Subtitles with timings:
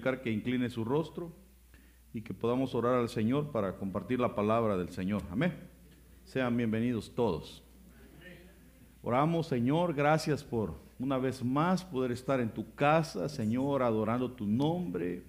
[0.00, 1.32] que incline su rostro
[2.12, 5.22] y que podamos orar al Señor para compartir la palabra del Señor.
[5.30, 5.54] Amén.
[6.24, 7.62] Sean bienvenidos todos.
[9.02, 14.46] Oramos, Señor, gracias por una vez más poder estar en tu casa, Señor, adorando tu
[14.46, 15.22] nombre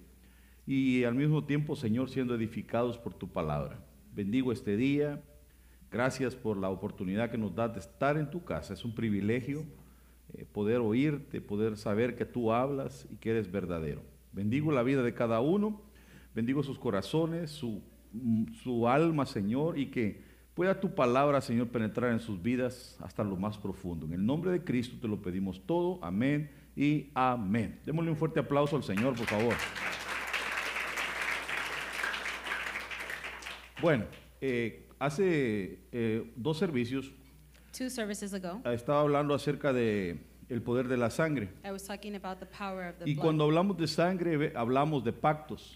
[0.66, 3.78] y al mismo tiempo, Señor, siendo edificados por tu palabra.
[4.14, 5.22] Bendigo este día.
[5.90, 8.72] Gracias por la oportunidad que nos das de estar en tu casa.
[8.72, 9.64] Es un privilegio
[10.34, 14.11] eh, poder oírte, poder saber que tú hablas y que eres verdadero.
[14.32, 15.80] Bendigo la vida de cada uno,
[16.34, 17.82] bendigo sus corazones, su,
[18.12, 20.22] mm, su alma, Señor, y que
[20.54, 24.06] pueda tu palabra, Señor, penetrar en sus vidas hasta lo más profundo.
[24.06, 25.98] En el nombre de Cristo te lo pedimos todo.
[26.02, 27.80] Amén y amén.
[27.84, 29.54] Démosle un fuerte aplauso al Señor, por favor.
[33.80, 34.04] Bueno,
[34.40, 37.12] eh, hace eh, dos servicios
[37.76, 40.20] Two services ago, estaba hablando acerca de
[40.52, 41.48] el poder de la sangre.
[41.64, 43.24] I was talking about the power of the Y blood.
[43.24, 45.74] cuando hablamos de sangre hablamos de pactos.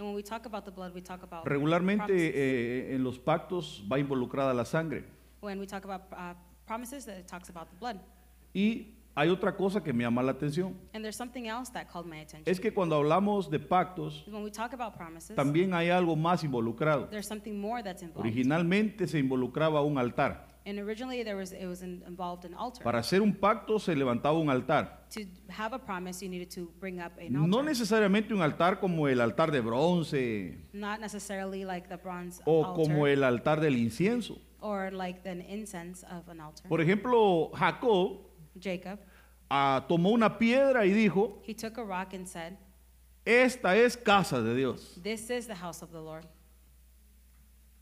[1.44, 2.32] Regularmente promises.
[2.34, 5.04] eh, en los pactos va involucrada la sangre.
[8.52, 10.74] Y hay otra cosa que me llama la atención.
[10.92, 12.42] And there's something else that called my attention.
[12.44, 14.26] Es que cuando hablamos de pactos,
[14.94, 17.06] promises, también hay algo más involucrado.
[17.08, 18.20] there's something more that's involved.
[18.20, 20.55] Originalmente se involucraba un altar.
[20.68, 22.82] And originally there was it was in, involved an altar.
[22.82, 25.06] Para hacer un pacto se levantaba un altar.
[25.10, 27.62] to have a promise, you needed to bring up an No altar.
[27.64, 32.84] necesariamente un altar como el altar de bronce Not necessarily like the bronze o altar
[32.84, 34.40] como el altar del incienso.
[34.60, 36.68] or like the incense of an altar.
[36.68, 38.26] Por ejemplo, Jacob
[38.60, 38.98] Jacob,
[39.48, 42.54] ah, tomó una piedra y dijo, he took a rock and said,
[43.24, 44.98] esta es casa de Dios.
[45.00, 46.26] "This is the house of the Lord."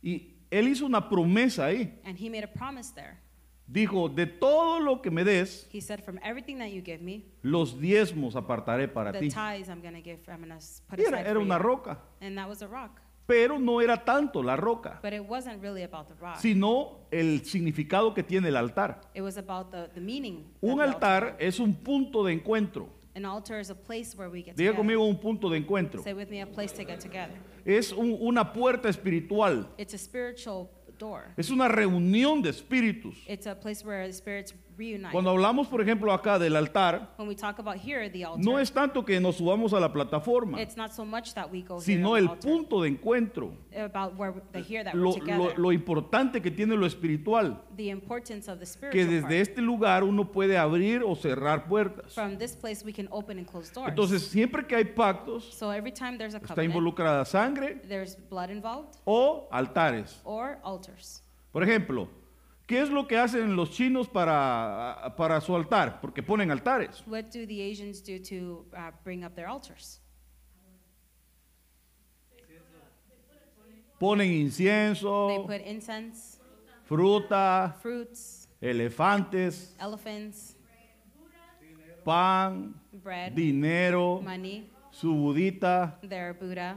[0.02, 2.00] Y él hizo una promesa ahí.
[2.04, 3.18] And he made a promise there.
[3.66, 7.24] Dijo, de todo lo que me des, He said, "From everything that you give me,
[7.42, 9.28] los diezmos apartaré para the ti.
[9.30, 11.62] tithes I'm going to give, I'm going to put Y aside Era, for una you."
[11.62, 13.00] roca, And that was a rock.
[13.26, 16.36] pero no era tanto la roca, But it wasn't really about the rock.
[16.40, 19.00] sino el significado que tiene el altar.
[19.14, 20.44] It was about the, the meaning.
[20.60, 22.90] that Un the altar es un punto de encuentro.
[23.16, 24.76] An altar is a place where we get Diga together.
[24.76, 26.02] conmigo un punto de encuentro.
[26.02, 27.34] Say with me, a place to get together.
[27.64, 29.66] Es un- una puerta espiritual.
[29.78, 31.32] It's a spiritual door.
[31.36, 33.16] Es una reunión de espíritus.
[33.28, 34.54] It's a place where the spirits
[35.12, 38.58] Cuando hablamos, por ejemplo, acá del altar, when we talk about here, the altar, no
[38.58, 41.76] es tanto que nos subamos a la plataforma, it's not so much that we go
[41.76, 43.52] here sino on the el altar, punto de encuentro.
[43.76, 45.38] about where the here that Lo, we're together.
[45.38, 49.60] lo- lo importante que tiene lo espiritual, the importance of the que spiritual desde este
[49.60, 52.12] lugar uno puede abrir o cerrar puertas.
[52.14, 53.90] From this place we can open and close doors.
[53.90, 58.16] Entonces, siempre que hay pactos, so every time there's a está covenant, involucrada sangre there's
[58.28, 60.20] blood involved o altares.
[60.24, 61.22] or altars.
[61.52, 62.08] Por ejemplo,
[62.66, 66.00] ¿qué es lo que hacen los chinos para, para su altar?
[66.00, 67.02] Porque ponen altares.
[67.06, 70.00] What do the Asians do to uh, bring up their altars?
[73.98, 76.38] Ponen They incienso, put incense,
[76.84, 80.56] fruta, fruits, elefantes, elephants,
[82.04, 85.98] pan, bread, dinero, money, su budita.
[86.02, 86.76] their Buddha.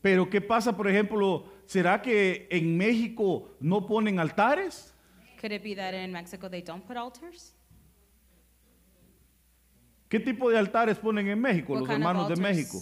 [0.00, 1.44] Pero ¿qué pasa, por ejemplo?
[1.70, 4.92] ¿Será que en México no ponen altares?
[5.40, 7.54] Could it be that in Mexico they don't put altars?
[10.08, 12.40] ¿Qué tipo de altares ponen en México What los kind of hermanos de altars?
[12.40, 12.80] México?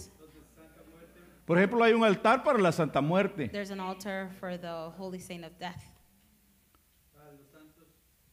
[1.45, 3.47] Por ejemplo, hay un altar para la Santa Muerte.
[3.49, 5.83] There's an altar for the holy saint of death.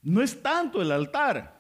[0.03, 1.53] No es tanto el altar,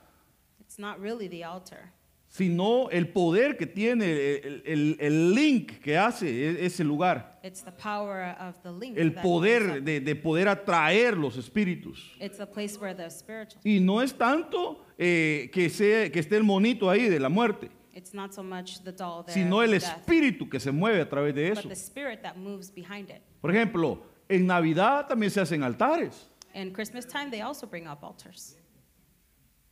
[0.58, 1.92] It's not really the altar.
[2.36, 7.40] Sino el poder que tiene, el, el- el link que hace e- ese lugar.
[7.42, 8.98] It's the power of the link.
[8.98, 12.14] El poder de, de poder atraer los espíritus.
[12.20, 13.60] It's the place where the spiritual.
[13.64, 17.70] Y no es tanto eh, que, sea, que esté el monito ahí de la muerte,
[17.94, 21.34] It's not so much the doll there, sino el espíritu que se mueve a través
[21.34, 21.66] de eso.
[21.66, 23.22] the spirit that moves behind it.
[23.40, 26.28] Por ejemplo, en Navidad también se hacen altares.
[26.54, 28.58] In Christmas time, they also bring up altars.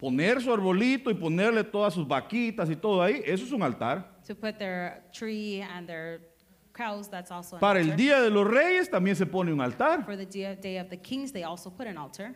[0.05, 4.21] Poner su arbolito y ponerle todas sus vaquitas y todo ahí, eso es un altar.
[4.27, 6.21] To put their tree and their
[6.75, 7.97] cows, that's also an Para el altar.
[7.97, 10.05] Día de los Reyes también se pone un altar.
[10.05, 12.35] For the day day of the kings, they also put an altar.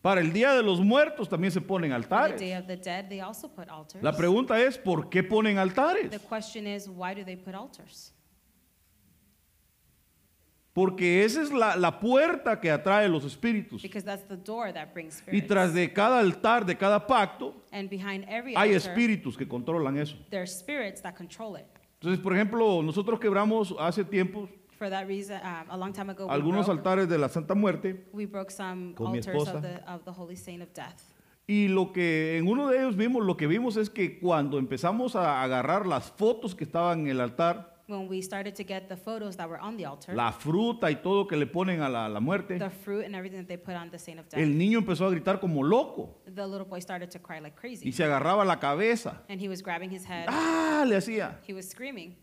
[0.00, 2.40] Para el Día de los Muertos también se ponen For the altares.
[2.40, 4.02] day of the dead, they also put altars.
[4.02, 6.08] La pregunta es, ¿por qué ponen altares?
[6.08, 8.14] The question is, why do they put altars?
[10.78, 13.82] Porque esa es la, la puerta que atrae los espíritus.
[13.82, 18.54] Because that's the door that brings Y tras de cada altar, de cada pacto, every
[18.54, 20.16] hay altar, espíritus que controlan eso.
[20.30, 21.66] there are spirits that control it.
[22.00, 24.48] Entonces, por ejemplo, nosotros quebramos hace tiempo
[24.78, 27.56] For that reason, um, a long time ago, we algunos broke, altares de la Santa
[27.56, 29.56] Muerte con mi altars esposa.
[29.56, 31.02] of the, of the Holy Saint of Death.
[31.48, 35.16] Y lo que en uno de ellos vimos, lo que vimos es que cuando empezamos
[35.16, 38.96] a agarrar las fotos que estaban en el altar, When we started to get the
[38.96, 42.20] photos that were on the altar, la fruta y todo que le ponen a la,
[42.20, 44.78] muerte, the fruit and everything that they put on the saint of death, el niño
[44.78, 47.92] empezó a gritar como loco the little boy started to cry like y crazy.
[47.92, 49.22] se agarraba la cabeza.
[49.30, 50.26] And he was grabbing his head.
[50.28, 50.84] ¡Ah!
[50.86, 51.36] Le hacía.
[51.46, 52.14] He was screaming.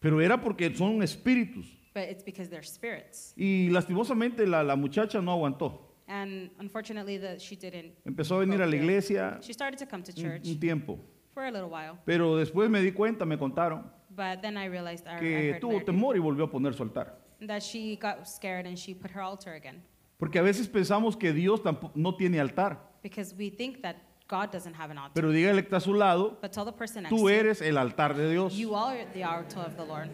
[0.00, 1.66] Pero era porque son espíritus.
[1.94, 3.34] But it's because they're spirits.
[3.36, 5.84] Y lastimosamente la, la muchacha no aguantó.
[6.08, 7.94] And unfortunately, she didn't.
[8.04, 10.98] Empezó a venir a la iglesia She started to come to un, church un tiempo.
[11.34, 11.98] for a little while.
[12.04, 15.60] Pero después me di cuenta, me contaron, But then I realized I, I que heard
[15.60, 17.14] tuvo temor y volvió a poner su altar.
[17.46, 19.80] that she got scared and she put her altar again.
[20.18, 22.78] Porque a veces pensamos que Dios tampoco, no tiene altar.
[23.00, 23.94] Because we think that
[24.26, 25.12] God doesn't have an altar.
[25.14, 27.28] Pero dígale que está a su lado, But tell the person next tú to you,
[27.28, 28.54] eres el altar de Dios.
[28.54, 30.10] you are the altar of the Lord.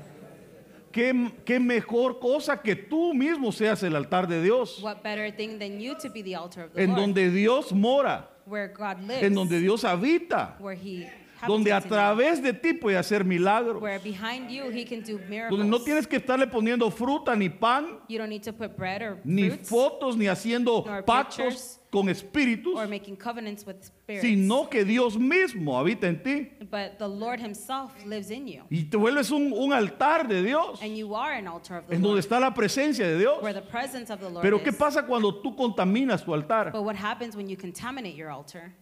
[0.92, 4.80] ¿Qué, qué mejor cosa que tú mismo seas el altar de Dios.
[4.82, 7.72] What better thing than you to be the altar of the En Lord, donde Dios
[7.72, 11.08] mora, where God lives, en donde Dios habita, where He
[11.46, 13.80] donde a través de ti puede hacer milagros.
[13.82, 15.58] where behind you He can do miracles.
[15.58, 19.02] Donde no tienes que estarle poniendo fruta ni pan, you don't need to put bread
[19.02, 24.22] or ni fotos, ni haciendo pactos con espíritus, or making covenants with spirits.
[24.26, 26.50] sino que Dios mismo habita en ti.
[26.70, 28.62] But the Lord Himself lives in you.
[28.68, 31.94] Y te vuelves un, un altar de Dios, And you are an altar of the
[31.94, 33.40] en donde Lord, está la presencia de Dios.
[33.42, 34.62] where the presence of the Lord Pero is.
[34.64, 36.72] ¿qué pasa cuando tú contaminas tu altar?
[36.72, 38.72] But what happens when you contaminate your altar?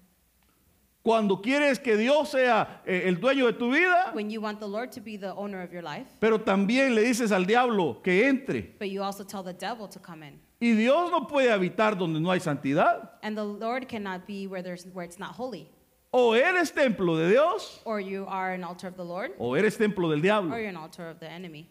[1.02, 4.68] Cuando quieres que Dios sea eh, el dueño de tu vida, When you want the
[4.68, 8.28] Lord to be the owner of your life, pero también le dices al diablo que
[8.28, 8.74] entre.
[8.78, 10.38] but you also tell the devil to come in.
[10.60, 13.10] Y Dios no puede habitar donde no hay santidad.
[13.24, 15.68] And the Lord cannot be where there's where it's not holy.
[16.12, 19.76] O eres templo de Dios Or you are an altar of the Lord, o eres
[19.76, 20.54] templo del diablo.
[20.54, 21.68] or you're an altar of the enemy.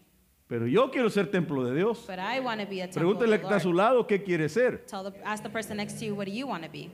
[0.50, 2.04] Pero yo quiero ser templo de Dios.
[2.06, 3.77] But I want to be a temple of the que está a su Lord.
[3.77, 4.81] lado qué quiere ser.
[4.88, 6.92] Tell the, ask the person next to you, what do you want to be?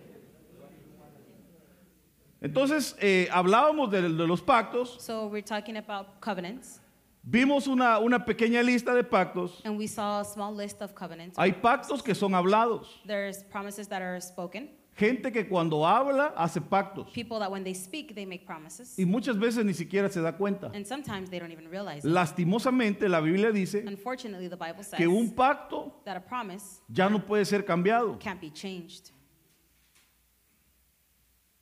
[2.41, 4.97] Entonces, eh, hablábamos de, de los pactos.
[4.99, 6.81] So we're talking about covenants,
[7.29, 9.61] Vimos una, una pequeña lista de pactos.
[9.65, 11.37] and we saw a small list of covenants.
[11.37, 12.87] Hay pactos que son hablados.
[13.05, 14.69] There's promises that are spoken.
[14.95, 17.11] Gente que cuando habla hace pactos.
[17.13, 18.97] People that when they speak, they make promises.
[18.97, 20.71] Y muchas veces ni siquiera se da cuenta.
[20.73, 22.11] And sometimes they don't even realize it.
[22.11, 27.09] Lastimosamente la Biblia dice Unfortunately, the Bible says que un pacto that a promise ya
[27.09, 28.17] no puede ser cambiado.
[28.19, 29.11] can't be changed.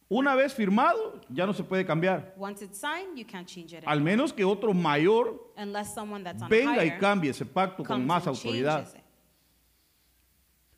[0.08, 2.36] Una vez firmado, ya no se puede cambiar.
[2.38, 4.12] Once it's signed, you can't change it Al anymore.
[4.12, 8.08] menos que otro mayor unless someone that's on venga y cambie ese pacto con comes
[8.08, 8.88] más and autoridad.
[8.96, 9.02] it.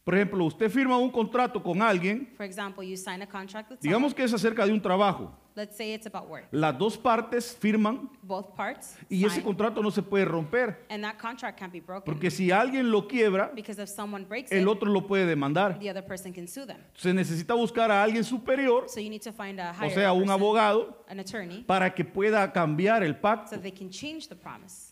[0.07, 3.79] Por ejemplo, usted firma un contrato con alguien, For example, you sign a contract with
[3.81, 5.37] digamos que es acerca de un trabajo.
[5.53, 6.47] Let's say it's about work.
[6.51, 11.03] Las dos partes firman Both parts y ese sign, contrato no se puede romper, and
[11.03, 14.61] that contract can't be broken porque si alguien lo quiebra, because if someone breaks el
[14.61, 15.77] it, otro lo puede demandar.
[15.77, 16.77] the other person can sue them.
[16.93, 20.19] Se necesita buscar a alguien superior, So you need to find a o sea, un
[20.19, 24.35] person, abogado, an attorney, para que pueda cambiar el pacto so they can change the
[24.37, 24.86] promise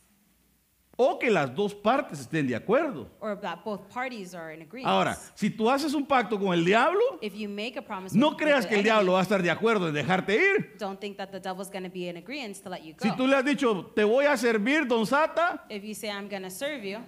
[0.97, 3.07] o que las dos partes estén de acuerdo.
[3.19, 4.87] or that both parties are in agreement.
[4.89, 8.29] Ahora, si tú haces un pacto con el diablo, if you make a promise no
[8.29, 10.75] with, creas que el diablo va a estar de acuerdo en dejarte ir.
[10.79, 13.07] don't think that the devil's going to be in agreement to let you go.
[13.09, 16.29] Si tú le has dicho, te voy a servir, don Sata, if you say I'm
[16.29, 16.99] going to serve you,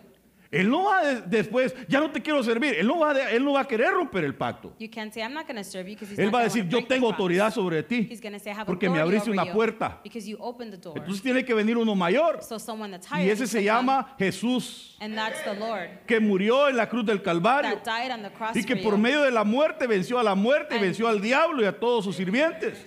[0.52, 3.44] él no va de- después, ya no te quiero servir, él no va, de- él
[3.44, 4.74] no va a querer romper el pacto.
[4.80, 7.08] you can't say I'm not serve you he's Él not va a decir, yo tengo
[7.08, 8.04] autoridad sobre ti,
[8.40, 10.00] say porque me abriste una puerta.
[10.28, 10.38] you
[10.72, 10.98] the door.
[10.98, 12.42] Entonces tiene que venir uno mayor.
[12.42, 16.78] so someone that's Y ese se llama Jesús, and that's the Lord que murió en
[16.78, 19.44] la cruz del Calvario that died on the cross y que por medio de la
[19.44, 22.86] muerte venció a la muerte, And- venció al diablo y a todos sus sirvientes.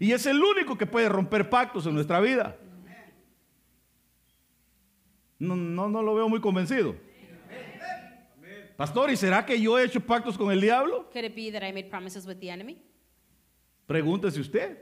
[0.00, 2.56] Y es el único que puede romper pactos en nuestra vida.
[5.38, 6.94] No, no, no lo veo muy convencido.
[8.76, 11.08] Pastor, ¿y será que yo he hecho pactos con el diablo?
[11.12, 12.82] Could it be that I made promises with the enemy?
[13.86, 14.78] Pregúntese usted.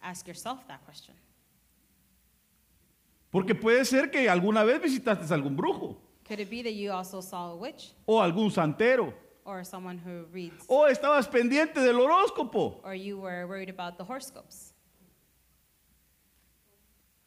[0.00, 1.14] Ask yourself that question.
[3.30, 6.92] Porque puede ser que alguna vez visitaste a algún brujo Could it be that you
[6.92, 9.12] also saw a witch o algún santero
[9.44, 14.04] or someone who reads, o estabas pendiente del horóscopo or you were worried about the
[14.04, 14.73] horoscopes?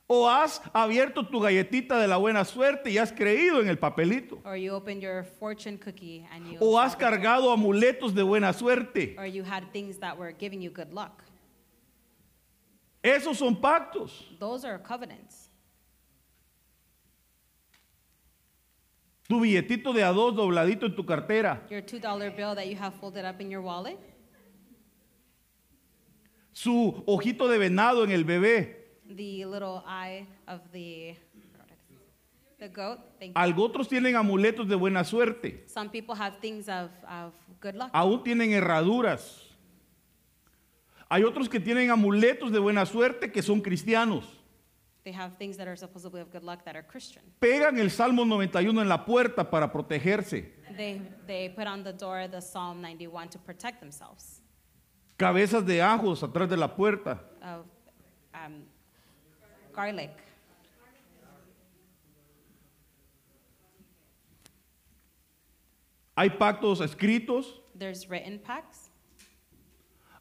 [0.09, 4.39] O has abierto tu galletita de la buena suerte y has creído en el papelito
[4.45, 9.15] Or you opened your fortune cookie and you o has cargado amuletos de buena suerte.
[9.17, 11.23] or you had things that were giving you good luck.
[13.03, 14.11] Esos son pactos.
[14.39, 15.49] Those are covenants.
[19.29, 21.61] Tu billetito de a dos dobladito en tu cartera.
[21.69, 23.97] Your $2 bill that you have folded up in your wallet,
[26.53, 28.76] Su ojito de venado en el bebé.
[29.15, 31.15] The little eye of the
[32.59, 32.99] the goat.
[33.19, 33.41] Thank you.
[33.41, 35.63] Algo otros tienen amuletos de buena suerte.
[35.67, 37.89] Some people have things of, of good luck.
[37.93, 39.43] Aún tienen herraduras.
[41.09, 44.25] Hay otros que tienen amuletos de buena suerte que son cristianos.
[45.03, 47.23] They have things that are supposedly of good luck that are Christian.
[47.39, 50.53] Pegan el Salmo 91 en la puerta para protegerse.
[50.75, 54.41] They, they put on the door the Psalm 91 to protect themselves.
[55.15, 57.21] Cabezas de ajos atrás de la puerta.
[57.41, 57.65] Of
[58.33, 58.65] um,
[59.77, 60.09] garlic.
[66.15, 68.89] Hay pactos escritos, There's written pacts.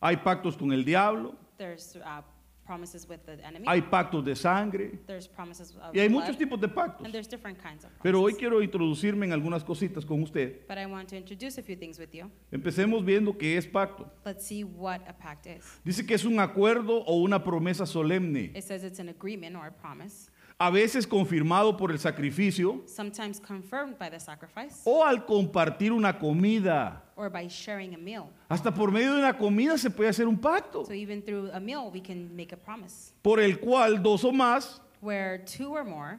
[0.03, 2.21] hay pactos con el diablo, There's uh,
[2.67, 3.65] promises with the enemy.
[3.67, 6.23] hay pactos de sangre there's promises of y hay blood.
[6.23, 7.05] muchos tipos de pactos.
[7.05, 7.91] And there's different kinds of.
[8.03, 10.67] Pero hoy quiero introducirme en algunas cositas con usted.
[10.69, 12.31] But I want to introduce a few things with you.
[12.51, 14.11] Empecemos viendo qué es pacto.
[14.25, 15.65] Let's see what a pact is.
[15.85, 19.67] Dice que es un acuerdo o una promesa solemne, It says it's an agreement or
[19.67, 25.25] a promise, a veces confirmado por el sacrificio sometimes confirmed by the sacrifice o al
[25.27, 27.03] compartir una comida.
[27.17, 28.29] Or by sharing a meal.
[28.49, 31.59] Hasta por medio de una comida se puede hacer un pacto, So even through a
[31.61, 35.85] meal, we can make a promise por el cual dos o más where two or
[35.85, 36.19] more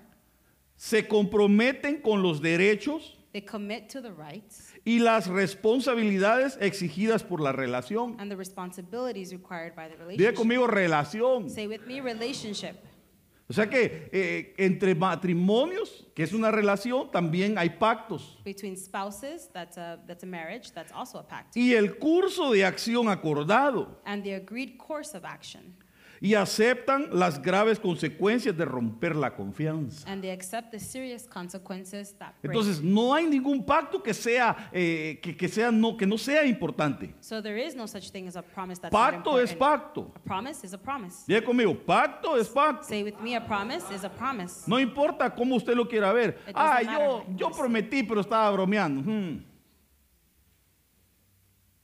[0.75, 7.39] se comprometen con los derechos they commit to the rights y las responsabilidades exigidas por
[7.41, 8.15] la relación.
[8.19, 10.35] and the responsibilities required by the Diga relationship.
[10.35, 11.49] conmigo relación.
[11.49, 12.75] Say with me, relationship.
[13.49, 18.37] O sea que eh, entre matrimonios, que es una relación, también hay pactos.
[18.43, 21.55] Between spouses, that's a, that's a marriage, that's also a pact.
[21.55, 24.01] Y el curso de acción acordado.
[24.03, 25.77] And the agreed course of action.
[26.19, 30.09] Y aceptan las graves consecuencias de romper la confianza.
[30.09, 32.53] And they accept the serious consequences that break.
[32.55, 36.45] Entonces, no hay ningún pacto que sea, eh, que, que sea no, que no sea
[36.45, 37.13] importante.
[37.19, 40.11] So there is no such thing as a promise that's not Pacto es pacto.
[40.15, 41.23] A promise is a promise.
[41.27, 42.83] Diga conmigo, pacto es pacto.
[42.83, 44.67] Say with me, a promise is a promise.
[44.67, 46.39] No importa cómo usted lo quiera ver.
[46.47, 46.81] It Ah,
[47.37, 49.01] yo, prometí, pero estaba bromeando.
[49.01, 49.43] Hmm.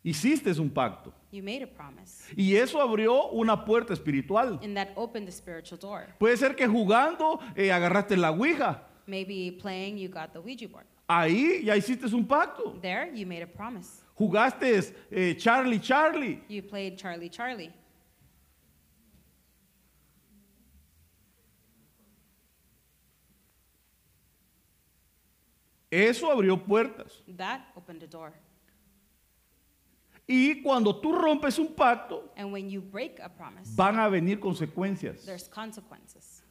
[0.04, 1.14] Hiciste un pacto.
[1.34, 2.24] You made a promise.
[2.38, 4.60] Y eso abrió una puerta espiritual.
[4.62, 6.06] And that opened the spiritual door.
[6.20, 8.82] Puede ser que jugando eh, agarraste la ouija.
[9.08, 10.86] Maybe playing, you got the Ouija board.
[11.10, 12.80] Ahí ya hiciste un pacto.
[12.80, 14.04] There, you made a promise.
[14.16, 16.44] Jugaste eh, Charlie Charlie.
[16.48, 17.74] You played Charlie Charlie.
[25.90, 27.24] Eso abrió puertas.
[27.38, 28.34] That opened a door.
[30.26, 34.40] Y cuando tú rompes un pacto, And when you break a promise, van a venir
[34.40, 35.26] consecuencias.
[35.26, 36.42] there's consequences.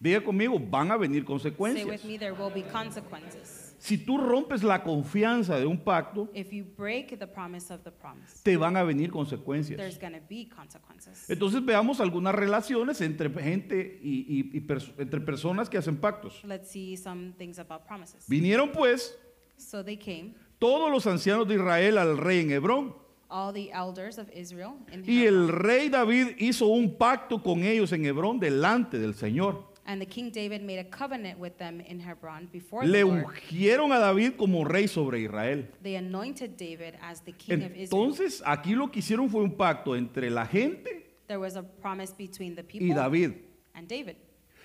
[0.00, 1.86] Diga conmigo, van a venir Say consecuencias.
[1.88, 3.74] with me, there will be consequences.
[3.80, 7.90] Si tú rompes la confianza de un pacto, If you break the promise of the
[7.90, 9.98] promise, te van a venir there's consecuencias.
[10.00, 11.28] going to be consequences.
[11.28, 16.44] Entonces veamos algunas relaciones entre gente y, y- y pers- entre personas que hacen pactos.
[16.44, 18.24] Let's see some things about promises.
[18.28, 19.16] Vinieron pues
[19.56, 22.94] So they came, todos los ancianos de Israel al rey en Hebrón.
[23.30, 27.92] all the elders of Israel, in Y el rey David hizo un pacto con ellos
[27.92, 29.66] en Hebrón delante del Señor.
[29.84, 33.24] and the king David made a covenant with them in Hebron before Le the Lord.
[33.26, 35.66] ungieron a David como rey sobre Israel.
[35.82, 37.84] They anointed David as the king of Israel.
[38.04, 42.12] Entonces, aquí lo que hicieron fue un pacto entre la gente There was a promise
[42.16, 43.32] between the people y David.
[43.74, 44.16] and David.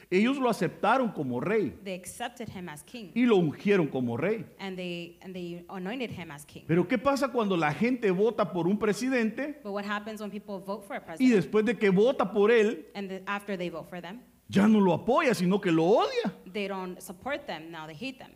[0.10, 4.46] Ellos lo aceptaron como rey They accepted him as king, y lo ungieron como rey.
[4.60, 6.64] and they and they anointed him as king.
[6.68, 10.60] Pero ¿qué pasa cuando la gente vota por un presidente But what happens when people
[10.60, 13.70] vote for a y president, después de que vota por él, and the, after they
[13.70, 14.20] vote for them,
[14.50, 16.34] ya no lo apoya, sino que lo odia?
[16.52, 17.72] they don't support them.
[17.72, 18.32] Now they hate them.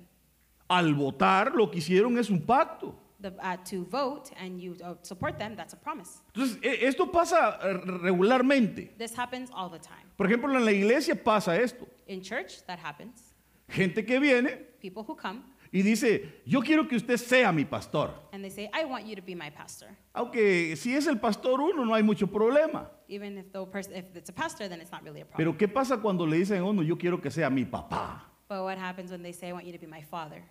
[0.69, 2.93] Al votar, lo que hicieron es un pacto.
[3.19, 6.21] The, uh, to vote and you uh, support them, that's a promise.
[6.35, 8.93] Entonces, e- esto pasa eh, regularmente.
[8.97, 10.06] This happens all the time.
[10.17, 11.87] Por ejemplo, en la iglesia pasa esto.
[12.07, 13.33] In church, that happens.
[13.69, 18.11] Gente que viene People who come y dice, yo quiero que usted sea mi pastor.
[18.31, 19.89] and they say, I want you to be my pastor.
[20.13, 22.89] Aunque si es el pastor uno, no hay mucho problema.
[23.09, 25.37] Even if the person, if it's a pastor, then it's not really a problem.
[25.37, 28.23] Pero ¿qué pasa cuando le dicen a uno, yo quiero que sea mi papá?
[28.47, 30.41] but what happens when they say, I want you to be my father?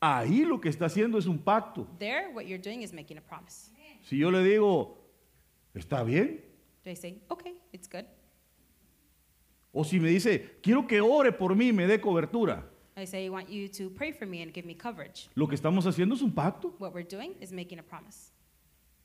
[0.00, 1.86] Ahí lo que está haciendo es un pacto.
[1.98, 3.70] There, what you're doing is making a promise.
[4.02, 4.98] Si yo le digo,
[5.74, 6.42] ¿está bien?
[6.82, 8.04] They say, okay, it's good.
[9.74, 12.70] O si me dice, quiero que ore por mí y me dé cobertura.
[12.96, 15.28] I say, I want you to pray for me and give me coverage.
[15.34, 16.76] Lo que estamos haciendo es un pacto.
[16.78, 18.30] What we're doing is making a promise.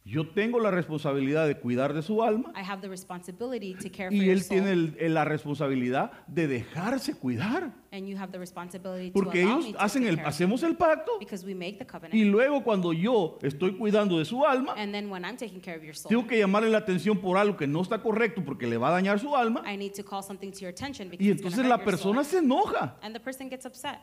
[0.09, 4.09] Yo tengo la responsabilidad de cuidar de su alma I have the responsibility to care
[4.09, 7.71] for y él tiene el- la responsabilidad de dejarse cuidar.
[7.91, 11.53] and you have the responsibility Porque to ellos hacen el, hacemos el pacto because we
[11.53, 12.15] make the covenant.
[12.15, 15.77] y luego cuando yo estoy cuidando de su alma, and then when I'm taking care
[15.77, 18.65] of your soul, tengo que llamarle la atención por algo que no está correcto porque
[18.65, 21.23] le va a dañar su alma I need to call something to your attention because
[21.23, 22.31] y it's entonces hurt la your persona soul.
[22.31, 22.95] se enoja.
[23.03, 23.99] and the person gets upset.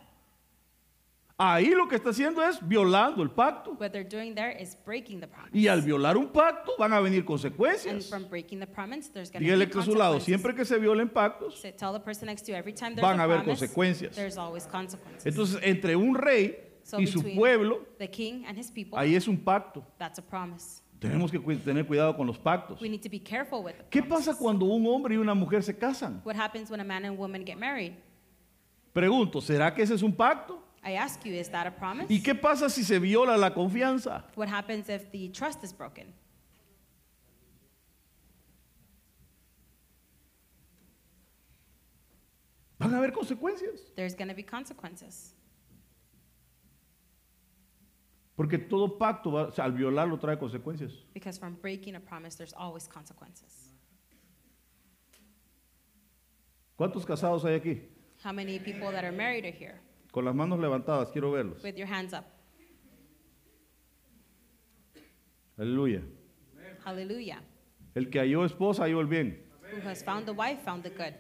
[1.38, 3.72] Ahí lo que está haciendo es violando el pacto.
[3.78, 5.50] What they're doing there is breaking the promise.
[5.52, 8.08] Y al violar un pacto van a venir And consecuencias.
[8.08, 10.24] from breaking the promise, there's going to Dígale be que a su lado, consequences.
[10.24, 13.06] siempre que se violen pactos, So tell the person next to you every time there's
[13.06, 14.14] van a haber promise, consecuencias.
[14.14, 15.26] there's always consequences.
[15.26, 19.14] Entonces, entre un rey So y su between pueblo, the king and his people, ahí
[19.14, 19.84] es un pacto.
[19.98, 20.80] that's a promise.
[20.98, 22.80] Tenemos que cu- tener cuidado con los pactos.
[22.80, 25.62] We need to be careful with the ¿Qué pasa cuando un hombre y una mujer
[25.62, 26.22] se casan?
[26.24, 27.92] What happens when a man and woman get married?
[28.94, 30.62] Pregunto, ¿será que ese es un pacto?
[30.86, 32.06] I ask you, is that a promise?
[32.08, 34.22] ¿Y qué pasa si se viola la confianza?
[34.36, 36.14] What happens if the trust is broken?
[42.78, 43.80] Van a haber consecuencias.
[43.94, 45.32] There's going to be consequences.
[48.36, 50.92] Porque todo pacto va- o sea, al violarlo trae consecuencias.
[51.14, 53.72] Because from breaking a promise, there's always consequences.
[56.78, 57.80] ¿Cuántos casados hay aquí?
[58.22, 59.80] How many people that are married are here?
[60.16, 61.62] Con las manos levantadas, quiero verlos.
[61.62, 62.24] With your hands up.
[65.58, 66.00] Aleluya.
[66.82, 67.42] Hallelujah.
[67.94, 69.38] El que halló esposa halló el bien.
[69.70, 71.12] Who has found the wife, found the good.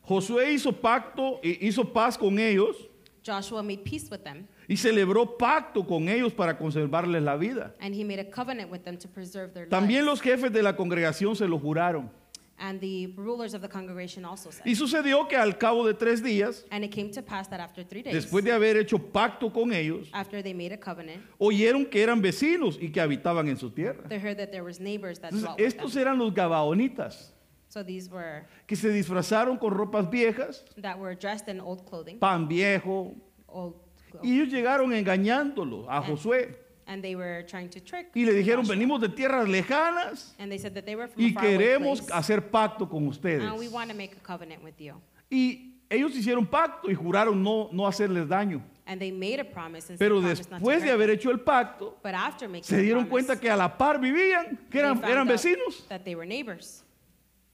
[0.00, 2.88] Josué hizo pacto, y hizo paz con ellos
[3.24, 7.76] Joshua made peace with them, y celebró pacto con ellos para conservarles la vida.
[7.78, 10.18] and he made a covenant with them to preserve their También lives.
[10.18, 12.10] los jefes de la congregación se lo juraron.
[12.58, 14.64] And the rulers of the congregation also said.
[14.64, 17.82] Y sucedió que al cabo de tres días, And it came to pass that after
[17.82, 21.90] three days, después de haber hecho pacto con ellos, after they made a covenant, oyeron
[21.90, 24.08] que eran vecinos y que habitaban en su tierra.
[24.08, 26.02] they heard that there was neighbors that Entonces, dwelt with estos them.
[26.02, 27.32] eran los gabaonitas,
[27.68, 32.18] So these were que se disfrazaron con ropas viejas, that were dressed in old clothing,
[32.20, 33.16] pan viejo,
[33.48, 33.74] old
[34.10, 36.58] clothes, y ellos llegaron engañándolo a Josué
[36.92, 38.10] and they were trying to trick.
[38.14, 38.74] y le dijeron, Joshua.
[38.76, 42.12] venimos de tierras lejanas And they said that they were from y faraway queremos place,
[42.12, 43.42] hacer pacto con ustedes.
[43.42, 44.94] and we want to make a covenant with you.
[45.30, 48.62] Y ellos hicieron pacto y juraron no, no hacerles daño.
[48.84, 51.30] And they made a promise and Pero promised not to después de hurt haber hecho
[51.30, 54.58] el pacto, But after making se the dieron promise, cuenta que a la par vivían,
[54.70, 55.86] que they eran, found eran out vecinos.
[55.88, 56.82] That they were neighbors.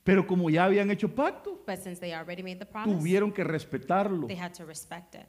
[0.04, 3.44] Pero como ya habían hecho pacto, But since they already made the promise, tuvieron que
[3.44, 4.26] respetarlo.
[4.26, 5.26] they had to respect it.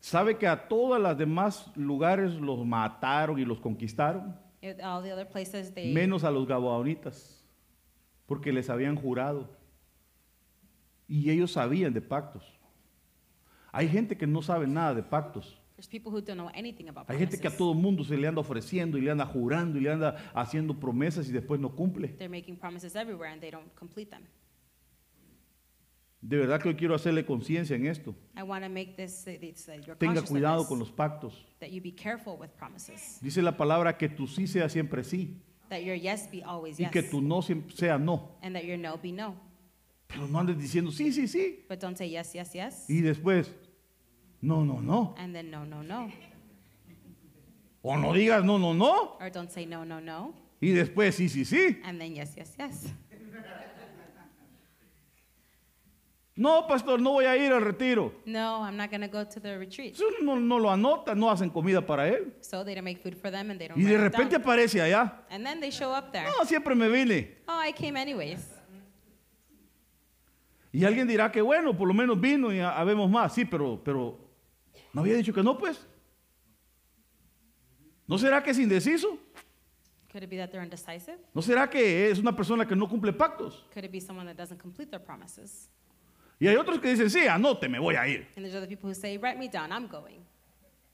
[0.00, 4.34] ¿Sabe que a todas las demás lugares los mataron y los conquistaron?
[4.62, 7.44] It- all the other places, they Menos a los gabaonitas,
[8.26, 9.48] porque les habían jurado.
[11.06, 12.44] Y ellos sabían de pactos.
[13.72, 15.56] Hay gente que no sabe nada de pactos.
[15.76, 17.58] there's people who don't know anything about Hay gente que a promises.
[17.58, 21.26] todo mundo se le anda ofreciendo y le anda jurando y le anda haciendo promesas
[21.28, 22.08] y después no cumple.
[22.08, 24.22] They're making promises everywhere and they don't complete them.
[26.22, 28.14] De verdad que hoy quiero hacerle conciencia en esto.
[28.36, 31.46] I want to make this, uh, this uh, Tenga cuidado con los pactos.
[31.60, 33.18] that you be careful with promises.
[33.22, 36.84] Dice la palabra que tu sí sea siempre sí That your yes be always y
[36.84, 36.92] yes.
[36.92, 38.36] que tu no sea no.
[38.42, 39.34] and that your no be no.
[40.08, 41.64] Pero no andes diciendo sí, sí, sí.
[41.68, 42.90] But don't say yes, yes, yes.
[42.90, 43.54] Y después,
[44.42, 45.14] no, no, no.
[45.16, 46.10] and then no, no, no.
[47.82, 49.16] O no digas no, no, no.
[49.20, 50.34] Or don't say no, no, no.
[50.60, 51.80] Y después sí, sí, sí.
[51.84, 52.92] And then yes, yes, yes.
[56.40, 58.14] No, pastor, no voy a ir al retiro.
[58.24, 59.98] No, I'm not going to go to the retreat.
[60.22, 62.32] No, no lo anotan, no hacen comida para él.
[62.40, 64.30] So they don't make food for them and they don't Y de write it repente
[64.38, 64.40] down.
[64.42, 65.26] aparece allá.
[65.28, 66.24] And then they show up there.
[66.38, 67.36] No, siempre me vine.
[67.46, 68.40] Oh, I came anyways.
[70.72, 73.34] Y alguien dirá que bueno, por lo menos vino y ha- habemos más.
[73.34, 74.18] Sí, pero, pero,
[74.94, 75.86] ¿no había dicho que no, pues?
[78.06, 79.18] ¿No será que es indeciso?
[80.10, 81.18] Could it be that they're indecisive?
[81.34, 83.66] ¿No será que es una persona que no cumple pactos?
[83.74, 85.68] Could it be someone that doesn't complete their promises?
[86.40, 88.26] Y hay otros que dicen, sí, anote, me voy a ir.
[88.36, 90.24] And there's other people who say, write me down, I'm going.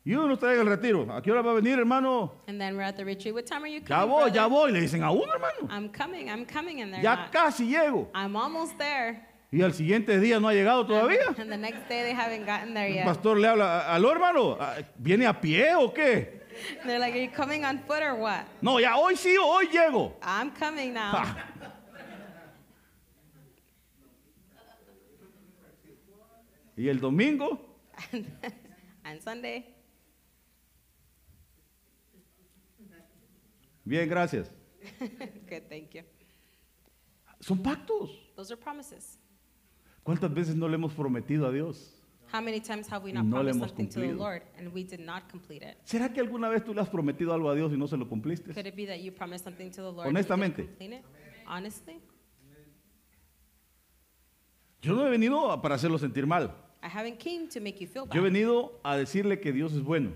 [0.05, 1.07] Y uno está en el retiro.
[1.13, 2.33] ¿A qué hora va a venir, hermano?
[2.47, 3.35] And then we're at the retreat.
[3.35, 4.35] What time are you Ya coming, voy, brother?
[4.35, 4.73] ya voy.
[4.73, 5.69] Le dicen a uno, hermano.
[5.71, 6.81] I'm coming, I'm coming.
[6.83, 7.33] And they're Ya not.
[7.33, 8.09] casi llego.
[8.15, 9.21] I'm almost there.
[9.53, 11.29] Y al siguiente día no ha llegado todavía.
[11.39, 13.05] And the next day they haven't gotten there El yet.
[13.05, 14.57] pastor le habla, ¿aló, hermano?
[14.61, 16.41] Ah, ¿Viene a pie o qué?
[16.85, 18.45] They're like, are you coming on foot or what?
[18.63, 20.15] No, ya hoy sí, hoy llego.
[20.23, 21.35] I'm coming now.
[26.77, 27.59] Y el domingo,
[29.05, 29.65] and Sunday,
[33.85, 34.51] bien, gracias.
[35.49, 36.03] good, thank you.
[37.41, 38.11] Son pactos.
[38.37, 39.19] Those are promises.
[40.03, 41.93] ¿Cuántas veces no le hemos prometido a Dios?
[42.33, 44.19] How many times have we not no le promised hemos something to the cumplido.
[44.19, 45.77] Lord and we did not complete it?
[45.85, 48.09] ¿Será que alguna vez tú le has prometido algo a Dios y no se lo
[48.09, 48.53] cumpliste?
[48.53, 50.63] Could it be that you promised something to the Lord and you Honestamente.
[50.63, 51.05] didn't complete it?
[51.47, 52.01] Honestly,
[54.83, 56.55] Yo no he venido para hacerlo sentir mal.
[56.87, 58.15] I haven't came to make you feel bad.
[58.15, 60.13] Yo he venido a decirle que Dios es bueno,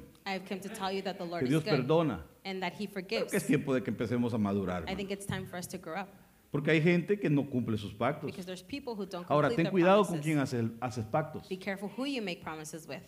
[0.48, 2.20] come to tell you that the Lord que Dios is perdona.
[2.44, 2.88] and that he
[3.32, 4.88] es tiempo de que empecemos a madurar.
[4.88, 6.08] I think it's time for us to grow up
[6.52, 8.26] Porque hay gente que no cumple sus pactos.
[8.26, 11.48] because there's people who don't Ahora, ten cuidado con quien haces, pactos.
[11.48, 13.02] Be careful who you make promises with.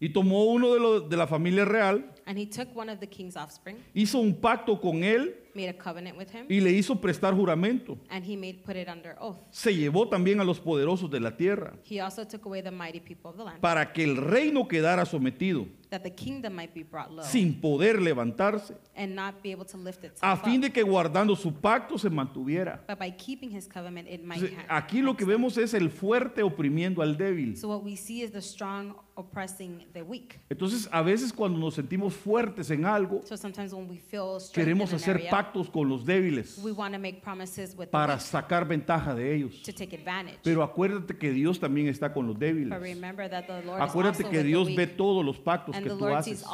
[0.00, 3.76] Y tomó uno de la familia real and he took one of the king's offspring,
[3.94, 7.98] hizo un pacto con él made a covenant with him, y le hizo prestar juramento.
[8.10, 9.38] and he made put it under oath.
[9.50, 13.00] Se llevó también a los poderosos de la tierra He also took away the mighty
[13.00, 16.82] people of the land, para que el reino quedara sometido that the kingdom might be
[16.82, 20.62] brought low, sin poder levantarse, and not be able to lift a itself fin up.
[20.62, 22.80] de que guardando su pacto se mantuviera.
[22.88, 25.90] But by keeping his covenant, it might Entonces, ha- aquí lo que vemos es el
[25.90, 27.58] fuerte oprimiendo al débil.
[27.58, 30.40] So what we see is the strong oppressing the weak.
[30.48, 34.54] Entonces, a veces cuando nos sentimos fuertes en algo, So sometimes when we feel strength
[34.54, 38.18] queremos hacer area, pactos con los débiles we want to make promises with the para
[38.20, 39.62] sacar ventaja de ellos.
[39.62, 40.38] to take advantage.
[40.42, 42.70] Pero acuérdate que Dios también está con los débiles.
[42.70, 46.06] but remember that the Lord is Acuérdate que Dios ve todos los pactos que tú
[46.06, 46.44] haces.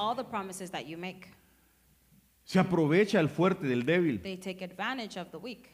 [2.44, 4.22] Se aprovecha el fuerte del débil.
[4.22, 5.68] They take advantage of the weak.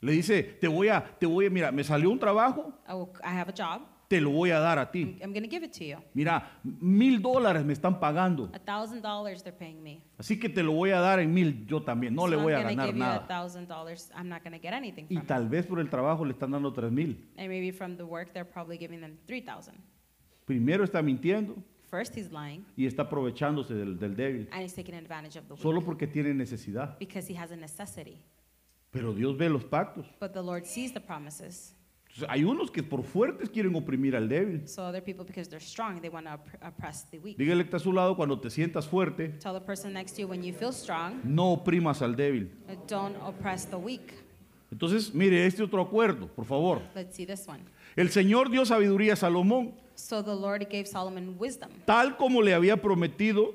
[0.00, 3.36] Le dice, te voy a, te voy a, mira, me salió un trabajo, Oh, I
[3.36, 3.82] have a job.
[4.08, 5.18] Te lo voy a dar a ti.
[5.20, 5.96] I'm going to give it to you.
[6.14, 8.50] Mira, mil dólares me están pagando.
[8.54, 10.00] A thousand dollars they're paying me.
[10.18, 12.14] Así que te lo voy a dar en mil yo también.
[12.14, 13.26] No so le voy a I'm going to ganar give you a nada.
[13.26, 14.10] thousand dollars.
[14.16, 15.26] I'm not going to get anything Y from it.
[15.28, 17.16] tal vez por el trabajo le están dando tres mil.
[17.36, 19.76] And maybe from the work they're probably giving them three thousand.
[20.44, 21.56] Primero está mintiendo
[21.90, 24.48] First he's lying y está aprovechándose del, del débil.
[24.52, 26.98] and he's taking advantage of the weak Solo porque tiene necesidad.
[26.98, 28.20] because he has a necessity.
[28.90, 30.06] Pero Dios ve los pactos.
[30.20, 31.74] But the Lord sees the promises.
[32.28, 34.66] Hay unos que por fuertes quieren oprimir al débil.
[34.66, 37.36] So other people, because they're strong, they want to oppress the weak.
[37.36, 40.22] Dígale que está a su lado cuando te sientas fuerte, Tell the person next to
[40.22, 42.50] you when you feel strong, no oprimas al débil.
[42.68, 44.14] uh, don't oppress the weak.
[44.72, 46.82] Entonces, mire este otro acuerdo, por favor.
[46.94, 47.60] Let's see this one.
[47.94, 52.52] El Señor dio sabiduría a Salomón, So the Lord gave Solomon wisdom, tal como le
[52.52, 53.54] había prometido,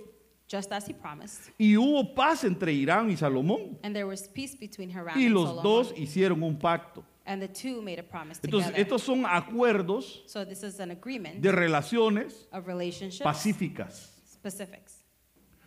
[0.50, 1.52] just as he promised.
[1.60, 3.78] y hubo paz entre Irán y Salomón.
[3.84, 5.64] And there was peace between Hiram Y and los Solomon.
[5.64, 7.04] dos hicieron un pacto.
[7.32, 8.82] And the two made a promise Entonces, together.
[8.82, 14.12] estos son acuerdos so this is an agreement de relaciones of relationships, pacíficas.
[14.32, 14.98] specifics.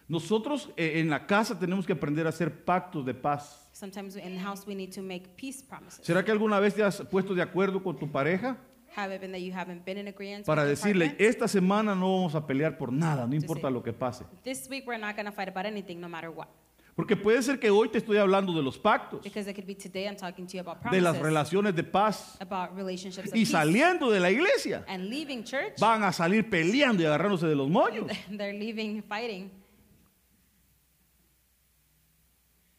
[0.07, 3.69] Nosotros eh, en la casa tenemos que aprender a hacer pactos de paz.
[3.73, 6.05] Sometimes in the house we need to make peace promises.
[6.05, 8.59] ¿Será que alguna vez te has puesto de acuerdo con tu pareja
[8.97, 11.27] Have it been that you haven't been in agreement para with your decirle, partner?
[11.27, 14.25] esta semana no vamos a pelear por nada, no importa lo que pase?
[14.45, 16.49] This week we're not going to fight about anything, no matter what.
[16.95, 19.75] Porque puede ser que hoy te estoy hablando de los pactos, Because it could be
[19.75, 22.37] today I'm talking to you about de las promises, relaciones de paz.
[22.41, 23.51] about relationships of Y peace.
[23.53, 27.69] saliendo de la iglesia, And leaving church, van a salir peleando y agarrándose de los
[27.69, 28.07] moños.
[28.31, 29.51] they're leaving fighting.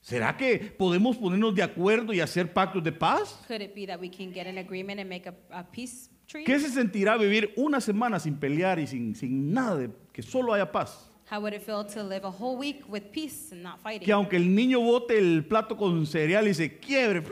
[0.02, 3.40] ¿Será que podemos ponernos de acuerdo y hacer pactos de paz?
[3.48, 6.46] Could it be that we can get an agreement and make a, a peace treaty?
[6.46, 10.54] ¿Qué se sentirá vivir una semana sin pelear y sin, sin nada de que solo
[10.54, 11.10] haya paz?
[11.26, 14.06] How would it feel to live a whole week with peace and not fighting?
[14.06, 17.24] Que aunque el niño bote el plato con cereal y se quiebre,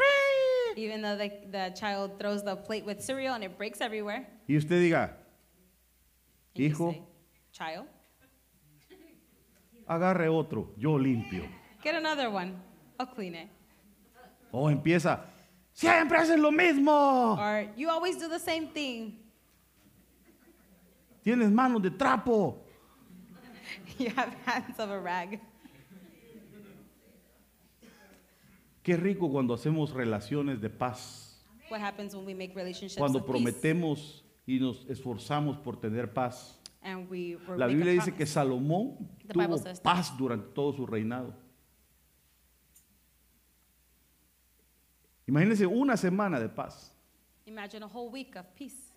[0.75, 4.25] Even though the, the child throws the plate with cereal and it breaks everywhere.
[4.47, 5.11] y usted diga,
[6.55, 6.91] you Hijo.
[6.91, 7.03] say,
[7.51, 7.85] child,
[9.87, 11.47] agarre otro, yo limpio.
[11.83, 12.55] get another one.
[12.99, 13.49] I'll clean it.
[14.51, 15.19] O empieza,
[15.73, 17.37] siempre haces lo mismo.
[17.37, 19.19] Or you always do the same thing.
[21.23, 22.57] Tienes manos de trapo.
[23.97, 25.39] you have hands of a rag.
[28.83, 31.41] Qué rico cuando hacemos relaciones de paz.
[31.69, 36.59] What happens when we make relationships Cuando prometemos y nos esforzamos por tener paz.
[36.83, 41.33] and we La Biblia dice que Salomón The tuvo paz durante todo su reinado.
[45.25, 46.93] Imagínense una semana de paz.
[47.45, 48.92] Imagine a whole week of peace.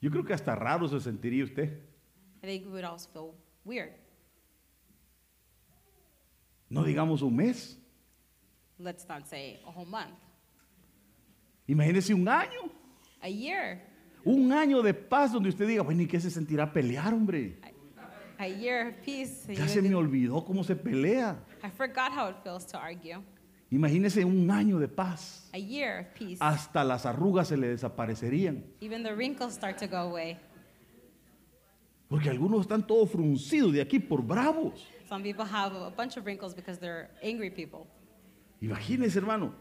[0.00, 1.82] Yo creo que hasta raro se sentiría usted.
[2.42, 3.34] I think we would also feel
[3.64, 3.92] weird.
[6.70, 7.76] No digamos un mes.
[8.78, 10.16] Let's not say a whole month.
[11.66, 12.70] Imagínese un año.
[13.20, 13.82] A year.
[14.24, 17.58] Un año de paz donde usted diga, bueno, ¿y qué se sentirá pelear, hombre?
[18.38, 19.54] A year of peace.
[19.54, 21.44] Ya se me olvidó cómo se pelea.
[21.62, 23.22] I forgot how it feels to argue.
[23.70, 25.48] Imagínese un año de paz.
[25.52, 26.38] A year of peace.
[26.40, 28.64] Hasta las arrugas se le desaparecerían.
[28.80, 30.38] Even the wrinkles start to go away.
[32.08, 34.84] Porque algunos están todos fruncidos de aquí por bravos.
[35.08, 37.86] Some people have a bunch of wrinkles because they're angry people.
[38.60, 39.54] Imagínese, hermano.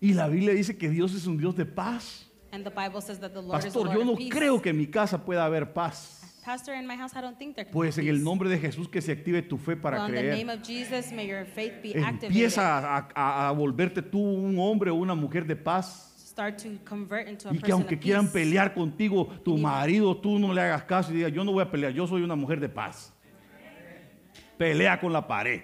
[0.00, 2.26] Y la Biblia dice que Dios es un Dios de paz.
[2.50, 4.70] And the Bible says that the Lord is a Pastor, Lord yo no creo que
[4.70, 6.21] en mi casa pueda haber paz.
[6.44, 8.88] Pastor, in my house, I don't think there can Pues en el nombre de Jesús
[8.88, 10.34] que se active tu fe para well, in the creer.
[10.36, 12.24] name of Jesus, may your faith be activated.
[12.30, 16.08] Empieza a, a- a volverte tú un hombre o una mujer de paz.
[16.18, 20.52] Start to convert into a Y que aunque quieran pelear contigo, tu marido, tú no
[20.52, 22.68] le hagas caso y diga, yo no voy a pelear, yo soy una mujer de
[22.70, 23.12] paz.
[24.56, 25.60] Pelea con la pared.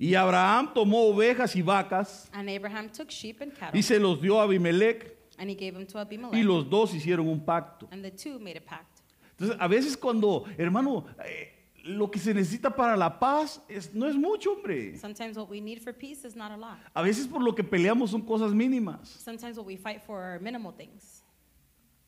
[0.00, 4.20] Y Abraham tomó ovejas y vacas And Abraham took sheep and cattle, y se los
[4.20, 7.86] dio a Abimelech and he gave them to y Abimelech, los dos hicieron un pacto.
[7.92, 9.00] and the two made a pact.
[9.38, 11.52] Entonces, a veces cuando, hermano, eh,
[11.84, 14.96] lo que se necesita para la paz es, no es mucho, hombre.
[14.98, 16.78] Sometimes what we need for peace is not a lot.
[16.94, 19.08] A veces por lo que peleamos son cosas mínimas.
[19.08, 21.24] Sometimes what we fight for are minimal things.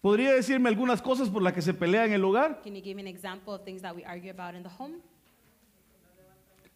[0.00, 2.60] ¿Podría decirme algunas cosas por las que se pelea en el hogar?
[2.62, 4.96] Can you give me an example of things that we argue about in the home?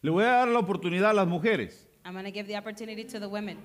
[0.07, 1.85] Le voy a dar la oportunidad a las mujeres.
[2.05, 3.57] I'm going to give the opportunity to the women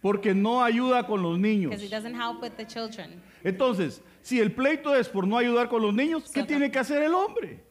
[0.00, 1.68] Porque no ayuda con los niños.
[1.68, 3.20] because it doesn't help with the children.
[3.42, 6.78] Entonces, si el pleito es por no ayudar con los niños, ¿qué So- tiene que
[6.78, 7.62] hacer el hombre?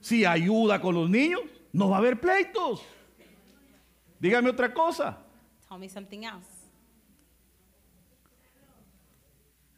[0.00, 1.42] Si ayuda con los niños,
[1.74, 2.80] no va a haber pleitos.
[4.18, 5.18] Dígame otra cosa.
[5.68, 6.48] Tell me something else.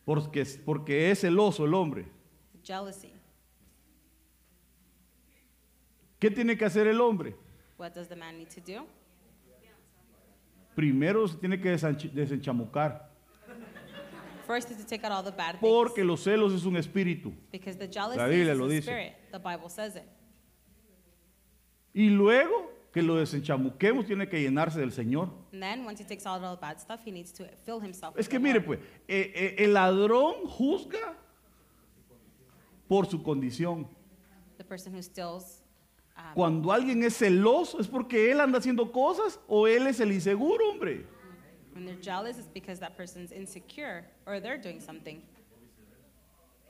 [0.04, 2.06] Porque, porque es celoso el hombre.
[2.62, 3.12] Jealousy.
[6.22, 7.34] ¿Qué tiene que hacer el hombre?
[7.76, 8.86] What does the man need to do?
[10.76, 13.10] Primero se tiene que desenchamucar.
[14.46, 15.60] First is to take out all the bad things.
[15.60, 17.32] Porque los celos es un espíritu.
[17.50, 18.84] Because the jealousy La Biblia is lo a dice.
[18.84, 19.14] spirit.
[19.32, 20.04] The Bible says it.
[21.92, 25.28] Y luego que lo desenchamuquemos, tiene que llenarse del Señor.
[25.52, 28.16] And then once he takes out all the bad stuff, he needs to fill himself.
[28.16, 28.66] Es with que the mire, Lord.
[28.66, 31.16] pues, eh, eh, el ladrón juzga
[32.86, 33.88] por su condición.
[34.58, 35.61] The person who steals,
[36.34, 40.70] Cuando alguien es celoso, es porque él anda haciendo cosas o él es el inseguro,
[40.70, 41.04] hombre.
[41.74, 45.22] when they're jealous, it's because that person's insecure or they're doing something,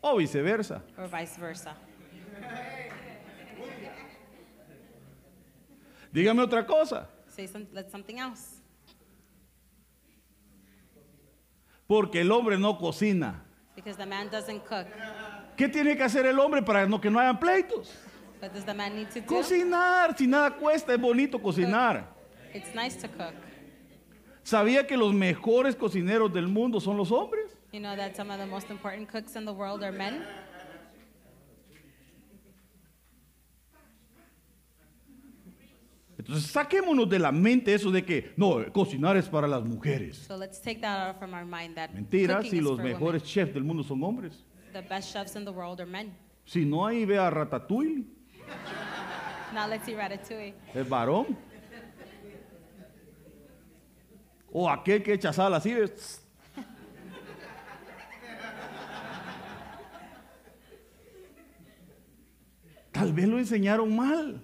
[0.02, 0.80] O viceversa.
[0.96, 1.74] or vice versa.
[6.12, 7.08] Dígame otra cosa.
[7.28, 8.60] Say some, let something else.
[11.86, 13.42] Porque el hombre no cocina.
[13.74, 14.86] Because the man doesn't cook.
[15.56, 17.90] ¿Qué tiene que hacer el hombre para no, que no hayan pleitos?
[18.42, 19.26] What does the man need to do?
[19.26, 20.18] Cocinar.
[20.18, 22.08] Si nada cuesta, es bonito cocinar.
[22.52, 23.34] It's nice to cook.
[24.42, 27.56] ¿Sabía que los mejores cocineros del mundo son los hombres?
[27.70, 30.24] You know that some of the most important cooks in the world are men?
[36.18, 40.16] Entonces saquémonos de la mente eso de que no, cocinar es para las mujeres.
[40.16, 43.62] So let's take that out from our mind that Mentira, si los mejores chefs del
[43.62, 44.42] mundo son hombres.
[44.72, 46.12] The best chefs in the world are men.
[46.44, 48.04] Si no, ahí ve a Ratatouille,
[49.52, 50.54] Now let's see Ratatouille.
[50.74, 51.36] es varón.
[54.52, 55.74] O aquel que echa sal así.
[62.92, 64.40] Tal vez lo enseñaron mal.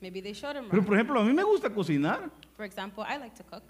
[0.00, 2.30] Maybe they showed him Pero por ejemplo, a mí me gusta cocinar.
[2.56, 3.64] For example, I like to cook.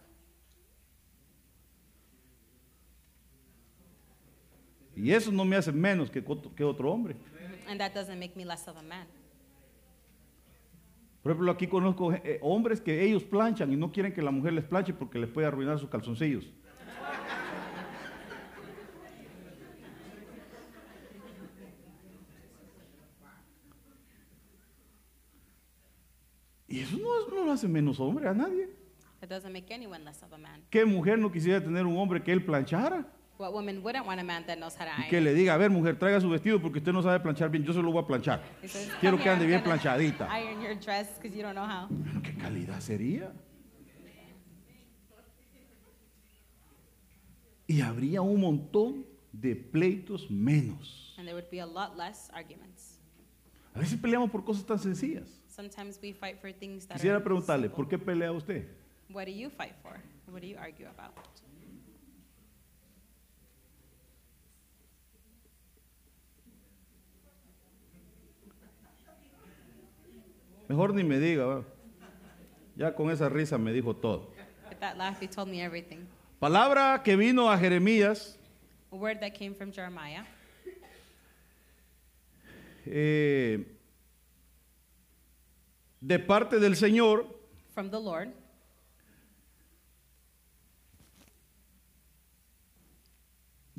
[4.94, 7.16] Y eso no me hace menos que otro, que otro hombre.
[7.66, 9.06] And that doesn't make me less of a man.
[11.22, 14.54] Por ejemplo, aquí conozco eh, hombres que ellos planchan y no quieren que la mujer
[14.54, 16.50] les planche porque les puede arruinar sus calzoncillos.
[26.70, 28.68] Y eso no, lo hace menos hombre a nadie.
[29.20, 30.62] It doesn't make anyone less of a man.
[30.70, 33.04] ¿Qué mujer no quisiera tener un hombre que él planchara?
[33.40, 35.24] What woman wouldn't want a man that knows how to Y que iron?
[35.24, 37.72] le diga, a ver mujer, traiga su vestido porque usted no sabe planchar bien, yo
[37.72, 38.42] se lo voy a planchar.
[38.62, 40.28] He says, Quiero "Come que here, ande I'm bien gonna planchadita.
[40.42, 41.86] Iron your dress because you don't know how.
[41.88, 43.32] Bueno, ¿Qué calidad sería?
[47.66, 51.14] Y habría un montón de pleitos menos.
[51.16, 52.98] And there would be a lot less arguments.
[53.74, 55.40] A veces peleamos por cosas tan sencillas.
[55.46, 57.76] Sometimes we fight for things that Quisiera are preguntarle, simple.
[57.76, 58.66] ¿por qué pelea usted?
[59.08, 59.98] What do you fight for?
[60.30, 61.14] What do you argue about?
[70.70, 71.46] Mejor ni me diga.
[71.46, 71.64] ¿va?
[72.76, 74.32] Ya con esa risa me dijo todo.
[74.68, 76.06] With that laugh, he told me everything.
[76.38, 78.38] Palabra que vino a Jeremías
[78.92, 80.22] A word that came from Jeremiah
[82.86, 83.66] eh,
[86.00, 87.26] de parte del Señor
[87.74, 88.32] from the Lord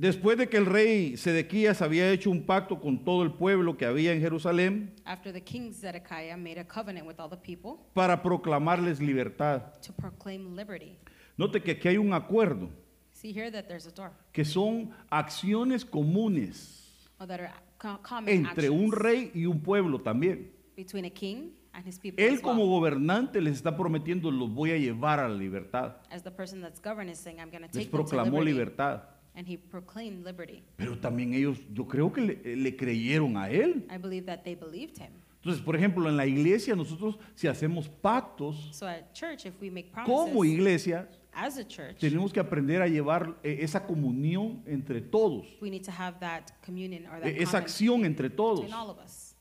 [0.02, 3.86] Después de que el rey Sedequías había hecho un pacto con todo el pueblo que
[3.86, 8.24] había en Jerusalén after the king Zedekiah made a covenant with all the people para
[8.24, 9.62] proclamarles libertad.
[9.86, 10.98] to proclaim liberty.
[11.38, 12.70] Note que aquí hay un acuerdo,
[13.12, 18.28] See here that there's a door, que son acciones comunes or that are co- common
[18.34, 20.50] entre un rey y un pueblo también.
[20.76, 22.24] between a king and his people.
[22.26, 22.80] Él as, como well.
[22.80, 25.98] gobernante les está prometiendo, los voy a llevar a la libertad.
[26.10, 28.40] as the person that's governing is saying, I'm going to Les take them to proclamó
[28.40, 28.52] liberty.
[28.54, 29.02] libertad.
[29.34, 30.64] And he proclaimed liberty.
[30.78, 33.86] Pero también ellos, yo creo que le, le creyeron a él.
[33.90, 35.12] I believe that they believed him.
[35.44, 39.72] Entonces, por ejemplo, en la iglesia nosotros si hacemos pactos So at church, if we
[39.72, 44.62] make como promises iglesia, as a church, tenemos que aprender a llevar eh, esa comunión
[44.68, 48.30] entre todos, we need to have that communion or that eh, esa common acción entre
[48.30, 48.60] todos.
[48.62, 49.36] between all of us.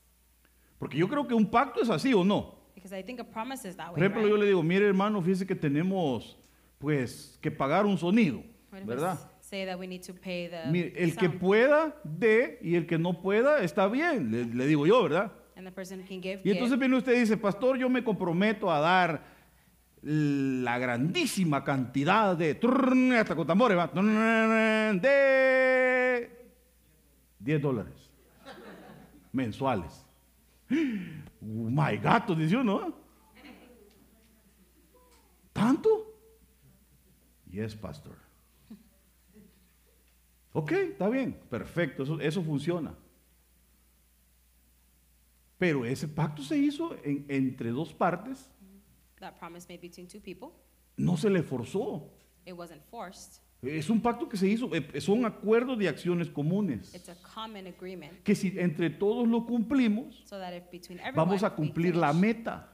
[0.79, 2.55] Porque yo creo que un pacto es así o no.
[2.73, 4.31] Because I think a promise is that Por way, ejemplo, right?
[4.31, 6.35] yo le digo, mire hermano, fíjese que tenemos
[6.79, 8.39] pues que pagar un sonido,
[8.71, 9.19] What if we ¿verdad?
[9.51, 12.87] Say that we need to pay the Mire, el que sound, pueda, dé, y el
[12.87, 15.33] que no pueda, está bien, le, le digo yo, ¿verdad?
[15.57, 16.79] and the person who can give, Y entonces give.
[16.79, 19.23] viene usted y dice, pastor, yo me comprometo a dar
[20.01, 22.57] la grandísima cantidad de,
[23.19, 23.87] hasta con tambores, ¿va?
[24.93, 26.29] De
[27.39, 28.09] 10 dólares
[29.33, 30.05] mensuales.
[31.43, 32.93] Oh my gato, dice uno.
[35.51, 35.89] ¿Tanto?
[37.49, 38.20] Yes, pastor.
[40.53, 42.93] Ok, está bien, perfecto, eso, eso funciona.
[45.57, 48.49] Pero ese pacto se hizo en- entre dos partes,
[49.19, 50.49] that promise made between two people.
[50.97, 52.09] no se le forzó.
[52.45, 53.39] It wasn't forced.
[53.61, 56.95] Es un pacto que se hizo, eh, son acuerdos de acciones comunes.
[56.95, 58.23] It's a common agreement.
[58.23, 60.39] Que si entre todos lo cumplimos, So
[61.13, 62.73] vamos a cumplir la finish, meta.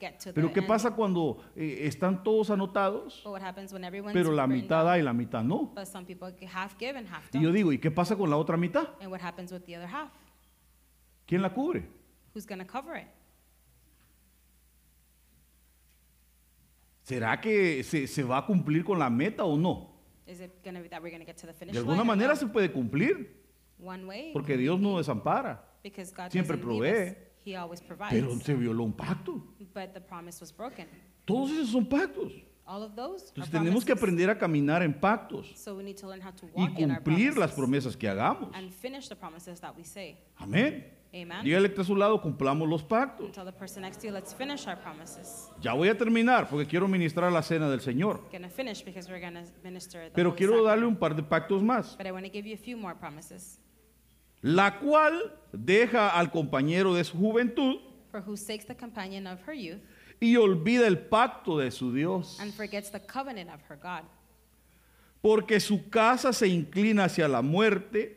[0.00, 0.68] get to Pero the ¿qué end.
[0.68, 3.24] pasa cuando eh, están todos anotados,
[4.12, 5.72] pero la mitad da y la mitad no?
[5.74, 8.36] but some people half give and half Y yo digo, ¿y qué pasa con la
[8.36, 8.88] otra mitad?
[9.00, 10.10] And what happens with the other half?
[11.26, 11.88] ¿Quién la cubre?
[12.36, 13.08] Who's gonna cover it?
[17.02, 19.89] ¿Será que se, se va a cumplir con la meta o no?
[20.30, 22.46] Is it gonna be that we're gonna get to the finish De alguna manera se
[22.46, 23.36] puede cumplir,
[23.82, 27.14] One way, porque Dios no desampara, because God siempre doesn't leave us.
[27.14, 28.12] provee, He always provides.
[28.12, 29.42] pero se violó un pacto.
[29.74, 30.86] But the promise was broken.
[31.24, 32.32] Todos esos son pactos.
[32.66, 34.02] All of those are Entonces tenemos que promises.
[34.02, 36.90] aprender a caminar en pactos So we need to learn how to y walk in
[36.92, 38.50] our cumplir las promises promesas que hagamos.
[38.54, 40.18] and finish the promises that we say.
[40.36, 40.86] Amén.
[41.12, 41.42] Amen.
[41.42, 43.32] Dígale que está a su lado, cumplamos los pactos.
[43.32, 45.50] Tell the person next to you, let's finish our promises.
[45.60, 48.20] Ya voy a terminar porque quiero ministrar la cena del Señor.
[48.30, 51.62] Gonna finish because we're gonna minister the Pero Holy quiero darle un par de pactos
[51.62, 51.96] más.
[51.96, 53.58] But I give you a few more promises.
[54.42, 59.80] La cual deja al compañero de su juventud For sakes the companion of her youth
[60.20, 62.38] y olvida el pacto de su Dios.
[62.40, 64.04] and forgets the covenant of her God.
[65.20, 68.16] Porque su casa se inclina hacia la muerte